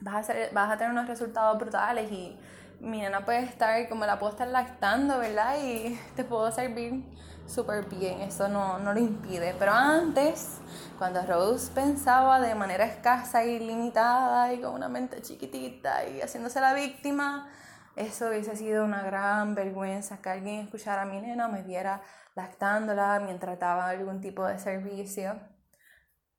vas 0.00 0.14
a, 0.14 0.18
hacer, 0.18 0.52
vas 0.52 0.70
a 0.70 0.76
tener 0.76 0.92
unos 0.92 1.08
resultados 1.08 1.58
brutales 1.58 2.10
y 2.10 2.38
mi 2.80 3.00
nena 3.00 3.24
puede 3.24 3.40
estar 3.40 3.88
como 3.88 4.04
la 4.04 4.18
puedo 4.18 4.32
estar 4.32 4.48
lactando, 4.48 5.18
¿verdad? 5.18 5.56
Y 5.62 5.98
te 6.16 6.24
puedo 6.24 6.50
servir 6.52 7.04
súper 7.46 7.86
bien, 7.86 8.20
eso 8.20 8.48
no, 8.48 8.78
no 8.78 8.92
lo 8.92 9.00
impide. 9.00 9.54
Pero 9.58 9.72
antes, 9.72 10.58
cuando 10.98 11.24
Rose 11.24 11.70
pensaba 11.72 12.40
de 12.40 12.54
manera 12.54 12.84
escasa 12.84 13.44
y 13.44 13.58
limitada 13.58 14.52
y 14.52 14.60
con 14.60 14.74
una 14.74 14.88
mente 14.88 15.22
chiquitita 15.22 16.06
y 16.08 16.20
haciéndose 16.20 16.60
la 16.60 16.74
víctima, 16.74 17.48
eso 17.96 18.28
hubiese 18.28 18.56
sido 18.56 18.84
una 18.84 19.02
gran 19.02 19.54
vergüenza 19.54 20.20
que 20.20 20.28
alguien 20.28 20.60
escuchara 20.60 21.02
a 21.02 21.06
mi 21.06 21.20
nena, 21.20 21.48
me 21.48 21.62
viera 21.62 22.02
lactándola 22.34 23.20
mientras 23.20 23.58
daba 23.58 23.88
algún 23.88 24.20
tipo 24.20 24.44
de 24.44 24.58
servicio. 24.58 25.38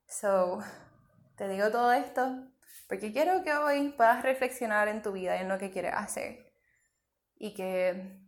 So, 0.07 0.59
te 1.37 1.47
digo 1.47 1.71
todo 1.71 1.91
esto 1.93 2.54
porque 2.87 3.11
quiero 3.11 3.43
que 3.43 3.53
hoy 3.53 3.89
puedas 3.89 4.23
reflexionar 4.23 4.87
en 4.87 5.01
tu 5.01 5.11
vida 5.11 5.37
y 5.37 5.41
en 5.41 5.49
lo 5.49 5.57
que 5.57 5.71
quieres 5.71 5.93
hacer. 5.95 6.51
Y 7.37 7.53
que 7.53 8.19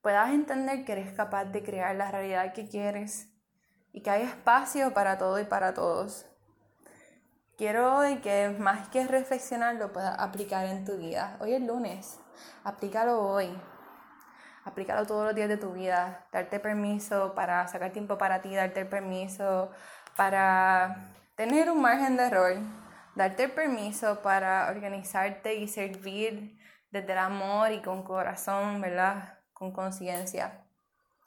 puedas 0.00 0.30
entender 0.32 0.84
que 0.84 0.92
eres 0.92 1.12
capaz 1.12 1.46
de 1.46 1.62
crear 1.62 1.94
la 1.96 2.10
realidad 2.10 2.52
que 2.52 2.68
quieres 2.68 3.28
y 3.92 4.02
que 4.02 4.10
hay 4.10 4.22
espacio 4.22 4.92
para 4.94 5.18
todo 5.18 5.38
y 5.38 5.44
para 5.44 5.74
todos. 5.74 6.26
Quiero 7.56 7.98
hoy 7.98 8.16
que 8.16 8.48
más 8.58 8.88
que 8.88 9.06
reflexionar 9.06 9.76
lo 9.76 9.92
puedas 9.92 10.18
aplicar 10.18 10.66
en 10.66 10.84
tu 10.84 10.96
vida. 10.96 11.36
Hoy 11.40 11.54
es 11.54 11.62
lunes, 11.62 12.18
aplícalo 12.64 13.22
hoy. 13.22 13.56
Aplícalo 14.64 15.06
todos 15.06 15.26
los 15.26 15.34
días 15.34 15.48
de 15.48 15.58
tu 15.58 15.72
vida. 15.72 16.26
Darte 16.32 16.58
permiso 16.58 17.34
para 17.34 17.68
sacar 17.68 17.92
tiempo 17.92 18.16
para 18.16 18.40
ti, 18.40 18.54
darte 18.54 18.86
permiso 18.86 19.70
para 20.16 21.12
tener 21.36 21.70
un 21.70 21.80
margen 21.82 22.16
de 22.16 22.24
error, 22.24 22.56
darte 23.14 23.48
permiso 23.48 24.22
para 24.22 24.68
organizarte 24.70 25.54
y 25.54 25.68
servir 25.68 26.58
desde 26.90 27.12
el 27.12 27.18
amor 27.18 27.72
y 27.72 27.82
con 27.82 28.02
corazón, 28.02 28.80
¿verdad? 28.80 29.38
Con 29.52 29.72
conciencia. 29.72 30.64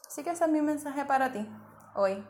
Así 0.08 0.24
que 0.24 0.32
ese 0.32 0.46
es 0.46 0.50
mi 0.50 0.62
mensaje 0.62 1.06
para 1.06 1.32
ti 1.32 1.48
hoy. 1.96 2.26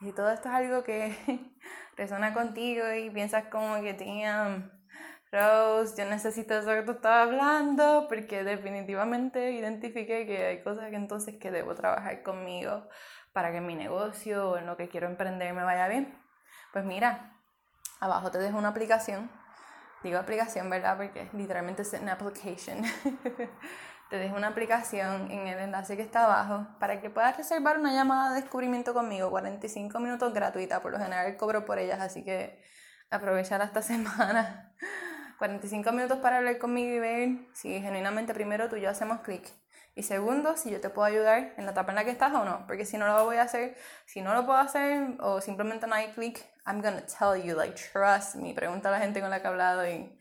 Y 0.00 0.06
si 0.06 0.12
todo 0.12 0.30
esto 0.30 0.48
es 0.48 0.54
algo 0.54 0.84
que 0.84 1.16
resuena 1.96 2.34
contigo 2.34 2.92
y 2.92 3.10
piensas 3.10 3.46
como 3.50 3.80
que 3.80 3.94
tenía 3.94 4.70
Rose, 5.32 5.96
yo 5.96 6.08
necesito 6.08 6.54
eso 6.54 6.68
que 6.68 6.82
tú 6.82 6.92
estabas 6.92 7.28
hablando 7.28 8.06
porque 8.08 8.44
definitivamente 8.44 9.52
identifiqué 9.52 10.26
que 10.26 10.46
hay 10.46 10.62
cosas 10.62 10.90
que 10.90 10.96
entonces 10.96 11.36
que 11.40 11.50
debo 11.50 11.74
trabajar 11.74 12.22
conmigo 12.22 12.88
para 13.32 13.50
que 13.52 13.60
mi 13.60 13.74
negocio 13.74 14.50
o 14.50 14.56
en 14.58 14.66
lo 14.66 14.76
que 14.76 14.88
quiero 14.88 15.08
emprender 15.08 15.52
me 15.52 15.64
vaya 15.64 15.88
bien. 15.88 16.16
Pues 16.72 16.84
mira, 16.84 17.35
abajo 18.00 18.30
te 18.30 18.38
dejo 18.38 18.58
una 18.58 18.68
aplicación. 18.68 19.30
Digo 20.02 20.18
aplicación, 20.18 20.70
¿verdad? 20.70 20.96
Porque 20.96 21.28
literalmente 21.32 21.82
es 21.82 21.92
una 21.94 22.12
application. 22.12 22.82
te 24.10 24.16
dejo 24.16 24.36
una 24.36 24.48
aplicación 24.48 25.30
en 25.30 25.48
el 25.48 25.58
enlace 25.58 25.96
que 25.96 26.02
está 26.02 26.24
abajo 26.24 26.66
para 26.78 27.00
que 27.00 27.10
puedas 27.10 27.36
reservar 27.36 27.78
una 27.78 27.92
llamada 27.92 28.32
de 28.32 28.42
descubrimiento 28.42 28.94
conmigo, 28.94 29.30
45 29.30 29.98
minutos 29.98 30.32
gratuita, 30.32 30.80
por 30.80 30.92
lo 30.92 30.98
general 30.98 31.36
cobro 31.36 31.64
por 31.64 31.78
ellas, 31.78 32.00
así 32.00 32.24
que 32.24 32.62
aprovechar 33.10 33.60
esta 33.62 33.82
semana. 33.82 34.74
45 35.38 35.92
minutos 35.92 36.18
para 36.18 36.38
hablar 36.38 36.58
conmigo 36.58 36.94
y 36.94 36.98
ver 36.98 37.28
si 37.52 37.80
genuinamente 37.80 38.32
primero 38.32 38.68
tú 38.68 38.76
y 38.76 38.80
yo 38.82 38.90
hacemos 38.90 39.20
clic 39.20 39.46
y 39.96 40.02
segundo, 40.02 40.58
si 40.58 40.70
yo 40.70 40.78
te 40.78 40.90
puedo 40.90 41.06
ayudar 41.06 41.54
en 41.56 41.64
la 41.64 41.72
etapa 41.72 41.90
en 41.90 41.96
la 41.96 42.04
que 42.04 42.10
estás 42.10 42.30
o 42.34 42.44
no. 42.44 42.66
Porque 42.66 42.84
si 42.84 42.98
no 42.98 43.06
lo 43.06 43.24
voy 43.24 43.38
a 43.38 43.42
hacer, 43.44 43.78
si 44.04 44.20
no 44.20 44.34
lo 44.34 44.44
puedo 44.44 44.58
hacer 44.58 45.16
o 45.20 45.40
simplemente 45.40 45.86
no 45.86 45.94
hay 45.94 46.08
clic, 46.08 46.44
I'm 46.66 46.82
gonna 46.82 47.02
tell 47.06 47.42
you, 47.42 47.56
like, 47.56 47.74
trust 47.74 48.34
me. 48.34 48.52
Pregunta 48.52 48.90
a 48.90 48.92
la 48.92 48.98
gente 48.98 49.22
con 49.22 49.30
la 49.30 49.40
que 49.40 49.46
he 49.46 49.50
hablado 49.50 49.88
y 49.88 50.20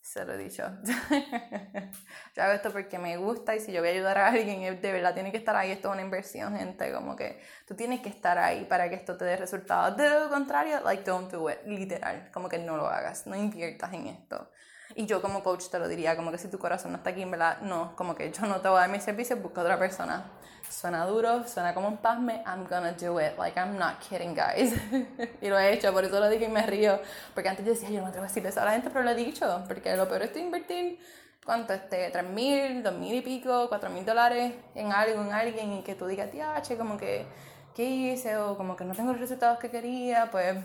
se 0.00 0.24
lo 0.24 0.34
he 0.34 0.38
dicho. 0.38 0.62
yo 2.36 2.42
hago 2.44 2.52
esto 2.52 2.70
porque 2.70 3.00
me 3.00 3.16
gusta 3.16 3.56
y 3.56 3.60
si 3.60 3.72
yo 3.72 3.80
voy 3.80 3.88
a 3.88 3.92
ayudar 3.92 4.18
a 4.18 4.28
alguien, 4.28 4.80
de 4.80 4.92
verdad 4.92 5.14
tiene 5.14 5.32
que 5.32 5.38
estar 5.38 5.56
ahí. 5.56 5.72
Esto 5.72 5.88
es 5.88 5.94
una 5.94 6.02
inversión, 6.02 6.56
gente. 6.56 6.92
Como 6.92 7.16
que 7.16 7.42
tú 7.66 7.74
tienes 7.74 8.00
que 8.00 8.10
estar 8.10 8.38
ahí 8.38 8.66
para 8.66 8.88
que 8.88 8.94
esto 8.94 9.16
te 9.16 9.24
dé 9.24 9.36
resultados. 9.36 9.96
De 9.96 10.08
lo 10.08 10.28
contrario, 10.28 10.80
like, 10.84 11.02
don't 11.02 11.28
do 11.32 11.50
it. 11.50 11.58
Literal. 11.66 12.30
Como 12.30 12.48
que 12.48 12.58
no 12.58 12.76
lo 12.76 12.86
hagas. 12.86 13.26
No 13.26 13.34
inviertas 13.34 13.92
en 13.94 14.06
esto. 14.06 14.48
Y 14.98 15.06
yo 15.06 15.22
como 15.22 15.44
coach 15.44 15.68
te 15.68 15.78
lo 15.78 15.86
diría, 15.86 16.16
como 16.16 16.32
que 16.32 16.38
si 16.38 16.48
tu 16.48 16.58
corazón 16.58 16.90
no 16.90 16.98
está 16.98 17.10
aquí, 17.10 17.22
en 17.22 17.30
verdad, 17.30 17.60
no, 17.60 17.94
como 17.94 18.16
que 18.16 18.32
yo 18.32 18.46
no 18.46 18.60
te 18.60 18.68
voy 18.68 18.78
a 18.78 18.80
dar 18.80 18.90
mi 18.90 18.98
servicio, 18.98 19.36
busca 19.36 19.60
otra 19.60 19.78
persona. 19.78 20.24
Suena 20.68 21.06
duro, 21.06 21.46
suena 21.46 21.72
como 21.72 21.86
un 21.86 21.98
pasme, 21.98 22.42
I'm 22.44 22.66
gonna 22.68 22.90
do 22.94 23.20
it. 23.20 23.38
Like, 23.38 23.56
I'm 23.56 23.78
not 23.78 24.00
kidding, 24.00 24.34
guys. 24.34 24.74
y 25.40 25.48
lo 25.48 25.56
he 25.56 25.72
hecho, 25.72 25.92
por 25.92 26.04
eso 26.04 26.18
lo 26.18 26.28
dije 26.28 26.46
y 26.46 26.48
me 26.48 26.66
río. 26.66 26.98
Porque 27.32 27.48
antes 27.48 27.64
decía, 27.64 27.88
yo 27.90 27.98
no 27.98 28.02
me 28.02 28.08
atrevo 28.08 28.24
a 28.24 28.26
decirle 28.26 28.48
eso 28.48 28.60
a 28.60 28.64
la 28.64 28.72
gente, 28.72 28.90
pero 28.90 29.04
lo 29.04 29.10
he 29.12 29.14
dicho. 29.14 29.62
Porque 29.68 29.94
lo 29.94 30.08
peor 30.08 30.22
es 30.22 30.36
invertir, 30.36 30.98
¿cuánto? 31.44 31.74
Este, 31.74 32.10
3 32.10 32.24
mil, 32.30 32.82
2 32.82 32.94
mil 32.94 33.14
y 33.14 33.20
pico, 33.20 33.68
4 33.68 33.90
mil 33.90 34.04
dólares 34.04 34.52
en 34.74 34.90
algo, 34.90 35.22
en 35.22 35.32
alguien, 35.32 35.74
y 35.74 35.82
que 35.84 35.94
tú 35.94 36.08
digas, 36.08 36.28
che, 36.62 36.76
como 36.76 36.98
que, 36.98 37.24
¿qué 37.72 37.84
hice? 37.84 38.36
O 38.36 38.56
como 38.56 38.74
que 38.74 38.84
no 38.84 38.96
tengo 38.96 39.12
los 39.12 39.20
resultados 39.20 39.60
que 39.60 39.70
quería, 39.70 40.28
pues 40.32 40.56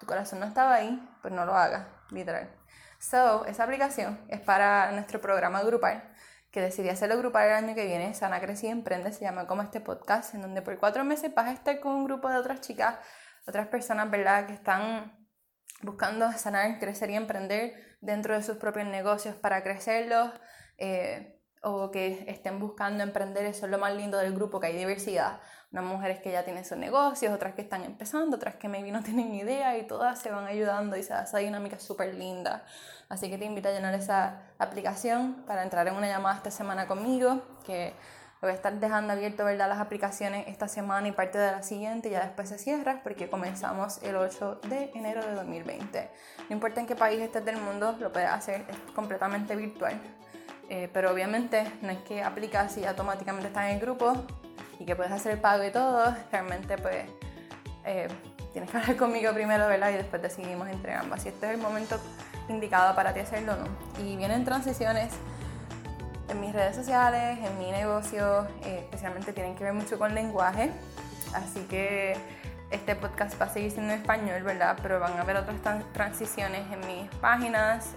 tu 0.00 0.06
corazón 0.06 0.40
no 0.40 0.46
estaba 0.46 0.74
ahí, 0.74 1.00
pues 1.22 1.32
no 1.32 1.44
lo 1.46 1.54
hagas, 1.54 1.86
literal. 2.10 2.59
So, 3.00 3.46
esa 3.46 3.64
aplicación 3.64 4.20
es 4.28 4.40
para 4.40 4.92
nuestro 4.92 5.22
programa 5.22 5.62
grupal, 5.62 6.04
que 6.50 6.60
decidí 6.60 6.90
hacerlo 6.90 7.16
grupal 7.16 7.48
el 7.48 7.54
año 7.54 7.74
que 7.74 7.86
viene, 7.86 8.12
Sana 8.12 8.40
Crece 8.40 8.66
y 8.66 8.70
Emprende, 8.70 9.10
se 9.14 9.22
llama 9.22 9.46
como 9.46 9.62
este 9.62 9.80
podcast, 9.80 10.34
en 10.34 10.42
donde 10.42 10.60
por 10.60 10.78
cuatro 10.78 11.02
meses 11.02 11.34
vas 11.34 11.48
a 11.48 11.52
estar 11.52 11.80
con 11.80 11.92
un 11.94 12.04
grupo 12.04 12.28
de 12.28 12.36
otras 12.36 12.60
chicas, 12.60 12.96
otras 13.46 13.68
personas, 13.68 14.10
¿verdad?, 14.10 14.46
que 14.46 14.52
están 14.52 15.16
buscando 15.80 16.30
sanar, 16.32 16.78
crecer 16.78 17.08
y 17.08 17.14
emprender 17.14 17.96
dentro 18.02 18.34
de 18.34 18.42
sus 18.42 18.58
propios 18.58 18.86
negocios 18.86 19.34
para 19.34 19.62
crecerlos. 19.62 20.30
Eh, 20.76 21.39
o 21.62 21.90
que 21.90 22.24
estén 22.26 22.58
buscando 22.58 23.02
emprender, 23.02 23.44
eso 23.44 23.66
es 23.66 23.70
lo 23.70 23.78
más 23.78 23.94
lindo 23.94 24.16
del 24.18 24.34
grupo, 24.34 24.60
que 24.60 24.68
hay 24.68 24.76
diversidad. 24.76 25.40
Unas 25.72 25.84
mujeres 25.84 26.20
que 26.20 26.32
ya 26.32 26.42
tienen 26.42 26.64
sus 26.64 26.78
negocios, 26.78 27.32
otras 27.32 27.54
que 27.54 27.62
están 27.62 27.84
empezando, 27.84 28.36
otras 28.36 28.56
que 28.56 28.68
maybe 28.68 28.90
no 28.90 29.02
tienen 29.02 29.34
idea 29.34 29.76
y 29.76 29.86
todas 29.86 30.18
se 30.18 30.30
van 30.30 30.46
ayudando 30.46 30.96
y 30.96 31.02
se 31.02 31.12
da 31.12 31.24
esa 31.24 31.38
dinámica 31.38 31.78
súper 31.78 32.14
linda. 32.14 32.64
Así 33.08 33.28
que 33.28 33.38
te 33.38 33.44
invito 33.44 33.68
a 33.68 33.72
llenar 33.72 33.94
esa 33.94 34.42
aplicación 34.58 35.44
para 35.46 35.62
entrar 35.62 35.86
en 35.88 35.94
una 35.94 36.08
llamada 36.08 36.36
esta 36.36 36.50
semana 36.50 36.86
conmigo, 36.86 37.42
que 37.66 37.92
voy 38.40 38.52
a 38.52 38.54
estar 38.54 38.72
dejando 38.80 39.12
abierto 39.12 39.44
¿verdad? 39.44 39.68
las 39.68 39.80
aplicaciones 39.80 40.48
esta 40.48 40.66
semana 40.66 41.08
y 41.08 41.12
parte 41.12 41.38
de 41.38 41.52
la 41.52 41.62
siguiente, 41.62 42.08
y 42.08 42.12
ya 42.12 42.22
después 42.22 42.48
se 42.48 42.58
cierra 42.58 43.00
porque 43.02 43.28
comenzamos 43.28 44.02
el 44.02 44.16
8 44.16 44.60
de 44.68 44.90
enero 44.94 45.24
de 45.24 45.34
2020. 45.34 46.10
No 46.48 46.54
importa 46.54 46.80
en 46.80 46.86
qué 46.86 46.96
país 46.96 47.20
estés 47.20 47.44
del 47.44 47.58
mundo, 47.58 47.96
lo 48.00 48.12
puedes 48.12 48.30
hacer, 48.30 48.64
es 48.68 48.76
completamente 48.94 49.54
virtual. 49.56 50.00
Eh, 50.70 50.88
pero 50.92 51.10
obviamente 51.10 51.64
no 51.82 51.90
es 51.90 51.98
que 51.98 52.22
aplicas 52.22 52.78
y 52.78 52.84
automáticamente 52.84 53.48
estás 53.48 53.64
en 53.64 53.74
el 53.74 53.80
grupo 53.80 54.14
y 54.78 54.84
que 54.84 54.94
puedes 54.94 55.10
hacer 55.10 55.32
el 55.32 55.40
pago 55.40 55.64
y 55.64 55.72
todo. 55.72 56.14
Realmente 56.30 56.78
pues 56.78 57.06
eh, 57.84 58.06
tienes 58.52 58.70
que 58.70 58.76
hablar 58.78 58.96
conmigo 58.96 59.32
primero, 59.34 59.66
¿verdad? 59.66 59.90
Y 59.90 59.94
después 59.94 60.22
decidimos 60.22 60.68
entre 60.68 60.94
ambas. 60.94 61.22
Si 61.22 61.28
este 61.28 61.46
es 61.46 61.54
el 61.54 61.58
momento 61.58 61.98
indicado 62.48 62.94
para 62.94 63.12
ti 63.12 63.18
hacerlo 63.18 63.54
o 63.54 63.56
no. 63.56 64.04
Y 64.04 64.16
vienen 64.16 64.44
transiciones 64.44 65.12
en 66.28 66.40
mis 66.40 66.52
redes 66.52 66.76
sociales, 66.76 67.40
en 67.44 67.58
mi 67.58 67.72
negocio, 67.72 68.46
eh, 68.62 68.82
especialmente 68.84 69.32
tienen 69.32 69.56
que 69.56 69.64
ver 69.64 69.72
mucho 69.72 69.98
con 69.98 70.14
lenguaje. 70.14 70.70
Así 71.34 71.62
que 71.62 72.16
este 72.70 72.94
podcast 72.94 73.40
va 73.40 73.46
a 73.46 73.52
seguir 73.52 73.72
siendo 73.72 73.92
en 73.92 73.98
español, 73.98 74.44
¿verdad? 74.44 74.78
Pero 74.80 75.00
van 75.00 75.14
a 75.14 75.22
haber 75.22 75.36
otras 75.36 75.56
transiciones 75.92 76.62
en 76.70 76.86
mis 76.86 77.10
páginas 77.16 77.88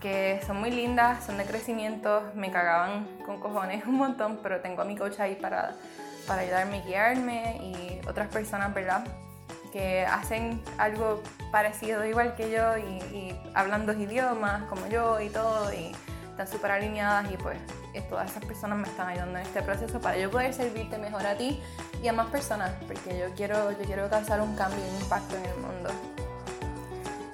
que 0.00 0.40
son 0.46 0.58
muy 0.58 0.70
lindas, 0.70 1.24
son 1.24 1.38
de 1.38 1.44
crecimiento, 1.44 2.22
me 2.34 2.50
cagaban 2.50 3.06
con 3.24 3.40
cojones 3.40 3.84
un 3.86 3.96
montón, 3.96 4.40
pero 4.42 4.60
tengo 4.60 4.82
a 4.82 4.84
mi 4.84 4.96
coach 4.96 5.20
ahí 5.20 5.34
para, 5.36 5.74
para 6.26 6.42
ayudarme, 6.42 6.82
guiarme 6.82 7.58
y 7.62 8.00
otras 8.08 8.28
personas, 8.28 8.72
¿verdad? 8.74 9.04
Que 9.72 10.06
hacen 10.06 10.62
algo 10.78 11.22
parecido 11.50 12.04
igual 12.04 12.34
que 12.34 12.50
yo 12.50 12.76
y, 12.78 13.34
hablan 13.54 13.86
dos 13.86 13.96
idiomas 13.96 14.64
como 14.64 14.86
yo 14.86 15.18
y 15.18 15.30
todo 15.30 15.72
y 15.72 15.92
están 16.28 16.46
súper 16.46 16.72
alineadas 16.72 17.30
y 17.32 17.38
pues 17.38 17.58
todas 18.10 18.30
esas 18.30 18.44
personas 18.44 18.76
me 18.76 18.86
están 18.86 19.08
ayudando 19.08 19.38
en 19.38 19.46
este 19.46 19.62
proceso 19.62 19.98
para 19.98 20.18
yo 20.18 20.30
poder 20.30 20.52
servirte 20.52 20.98
mejor 20.98 21.26
a 21.26 21.34
ti 21.34 21.62
y 22.02 22.08
a 22.08 22.12
más 22.12 22.26
personas 22.26 22.72
porque 22.86 23.18
yo 23.18 23.34
quiero, 23.34 23.70
yo 23.72 23.84
quiero 23.86 24.10
causar 24.10 24.42
un 24.42 24.54
cambio, 24.54 24.78
un 24.78 25.00
impacto 25.00 25.34
en 25.36 25.44
el 25.46 25.56
mundo 25.56 25.88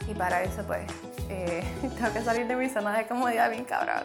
y 0.07 0.15
para 0.15 0.45
eso 0.45 0.63
pues 0.65 0.83
eh, 1.33 1.65
tengo 1.97 2.13
que 2.13 2.23
salir 2.23 2.47
de 2.47 2.57
mi 2.57 2.69
zona 2.69 2.97
de 2.97 3.07
comodidad 3.07 3.51
bien 3.51 3.65
cabrón. 3.65 4.05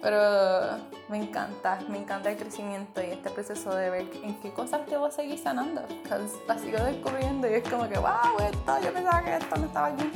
Pero 0.00 0.78
me 1.08 1.18
encanta, 1.18 1.78
me 1.88 1.98
encanta 1.98 2.30
el 2.30 2.36
crecimiento 2.36 3.02
y 3.02 3.06
este 3.06 3.30
proceso 3.30 3.74
de 3.74 3.90
ver 3.90 4.06
en 4.22 4.38
qué 4.40 4.52
cosas 4.52 4.86
te 4.86 4.96
voy 4.96 5.08
a 5.08 5.12
seguir 5.12 5.38
sanando. 5.38 5.82
Porque 5.82 6.24
la 6.46 6.58
sigo 6.58 6.78
descubriendo 6.78 7.48
y 7.48 7.54
es 7.54 7.68
como 7.68 7.88
que, 7.88 7.98
wow, 7.98 8.38
esto, 8.40 8.80
yo 8.80 8.92
pensaba 8.92 9.24
que 9.24 9.36
esto 9.36 9.56
no 9.56 9.66
estaba 9.66 9.86
aquí. 9.88 10.10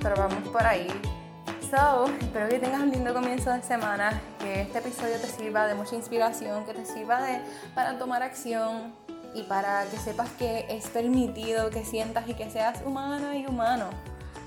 Pero 0.00 0.16
vamos 0.16 0.48
por 0.48 0.66
ahí. 0.66 0.88
So, 1.70 2.06
espero 2.20 2.48
que 2.48 2.58
tengas 2.58 2.80
un 2.80 2.90
lindo 2.90 3.14
comienzo 3.14 3.50
de 3.50 3.62
semana, 3.62 4.20
que 4.38 4.62
este 4.62 4.78
episodio 4.78 5.18
te 5.18 5.26
sirva 5.26 5.66
de 5.66 5.74
mucha 5.74 5.94
inspiración, 5.94 6.64
que 6.64 6.74
te 6.74 6.84
sirva 6.84 7.22
de, 7.22 7.40
para 7.74 7.98
tomar 7.98 8.22
acción 8.22 8.94
y 9.34 9.42
para 9.44 9.84
que 9.86 9.96
sepas 9.96 10.28
que 10.32 10.66
es 10.68 10.88
permitido 10.88 11.70
que 11.70 11.84
sientas 11.84 12.28
y 12.28 12.34
que 12.34 12.50
seas 12.50 12.82
humana 12.84 13.36
y 13.36 13.46
humano 13.46 13.88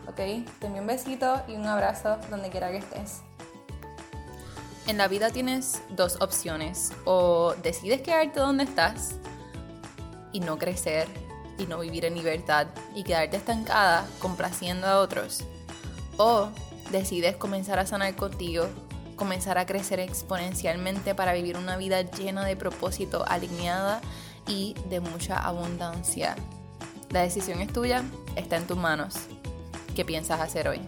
¿ok? 0.07 0.15
Te 0.59 0.67
envío 0.67 0.81
un 0.81 0.87
besito 0.87 1.41
y 1.47 1.55
un 1.55 1.65
abrazo 1.65 2.17
donde 2.29 2.49
quiera 2.49 2.71
que 2.71 2.77
estés. 2.77 3.21
En 4.87 4.97
la 4.97 5.07
vida 5.07 5.31
tienes 5.31 5.81
dos 5.89 6.21
opciones. 6.21 6.91
O 7.05 7.55
decides 7.63 8.01
quedarte 8.01 8.39
donde 8.39 8.65
estás 8.65 9.15
y 10.31 10.39
no 10.39 10.57
crecer 10.57 11.07
y 11.57 11.65
no 11.65 11.79
vivir 11.79 12.05
en 12.05 12.15
libertad 12.15 12.67
y 12.93 13.03
quedarte 13.03 13.37
estancada 13.37 14.05
complaciendo 14.19 14.87
a 14.87 14.99
otros. 14.99 15.43
O 16.17 16.49
decides 16.91 17.35
comenzar 17.35 17.79
a 17.79 17.85
sanar 17.85 18.15
contigo 18.15 18.67
comenzar 19.15 19.57
a 19.57 19.65
crecer 19.65 19.99
exponencialmente 19.99 21.15
para 21.15 21.33
vivir 21.33 21.57
una 21.57 21.77
vida 21.77 22.01
llena 22.01 22.45
de 22.45 22.55
propósito, 22.55 23.25
alineada 23.27 24.01
y 24.47 24.75
de 24.89 24.99
mucha 24.99 25.37
abundancia. 25.37 26.35
La 27.09 27.21
decisión 27.21 27.61
es 27.61 27.71
tuya, 27.71 28.03
está 28.35 28.57
en 28.57 28.67
tus 28.67 28.77
manos. 28.77 29.15
¿Qué 29.95 30.03
piensas 30.03 30.41
hacer 30.41 30.67
hoy? 30.67 30.81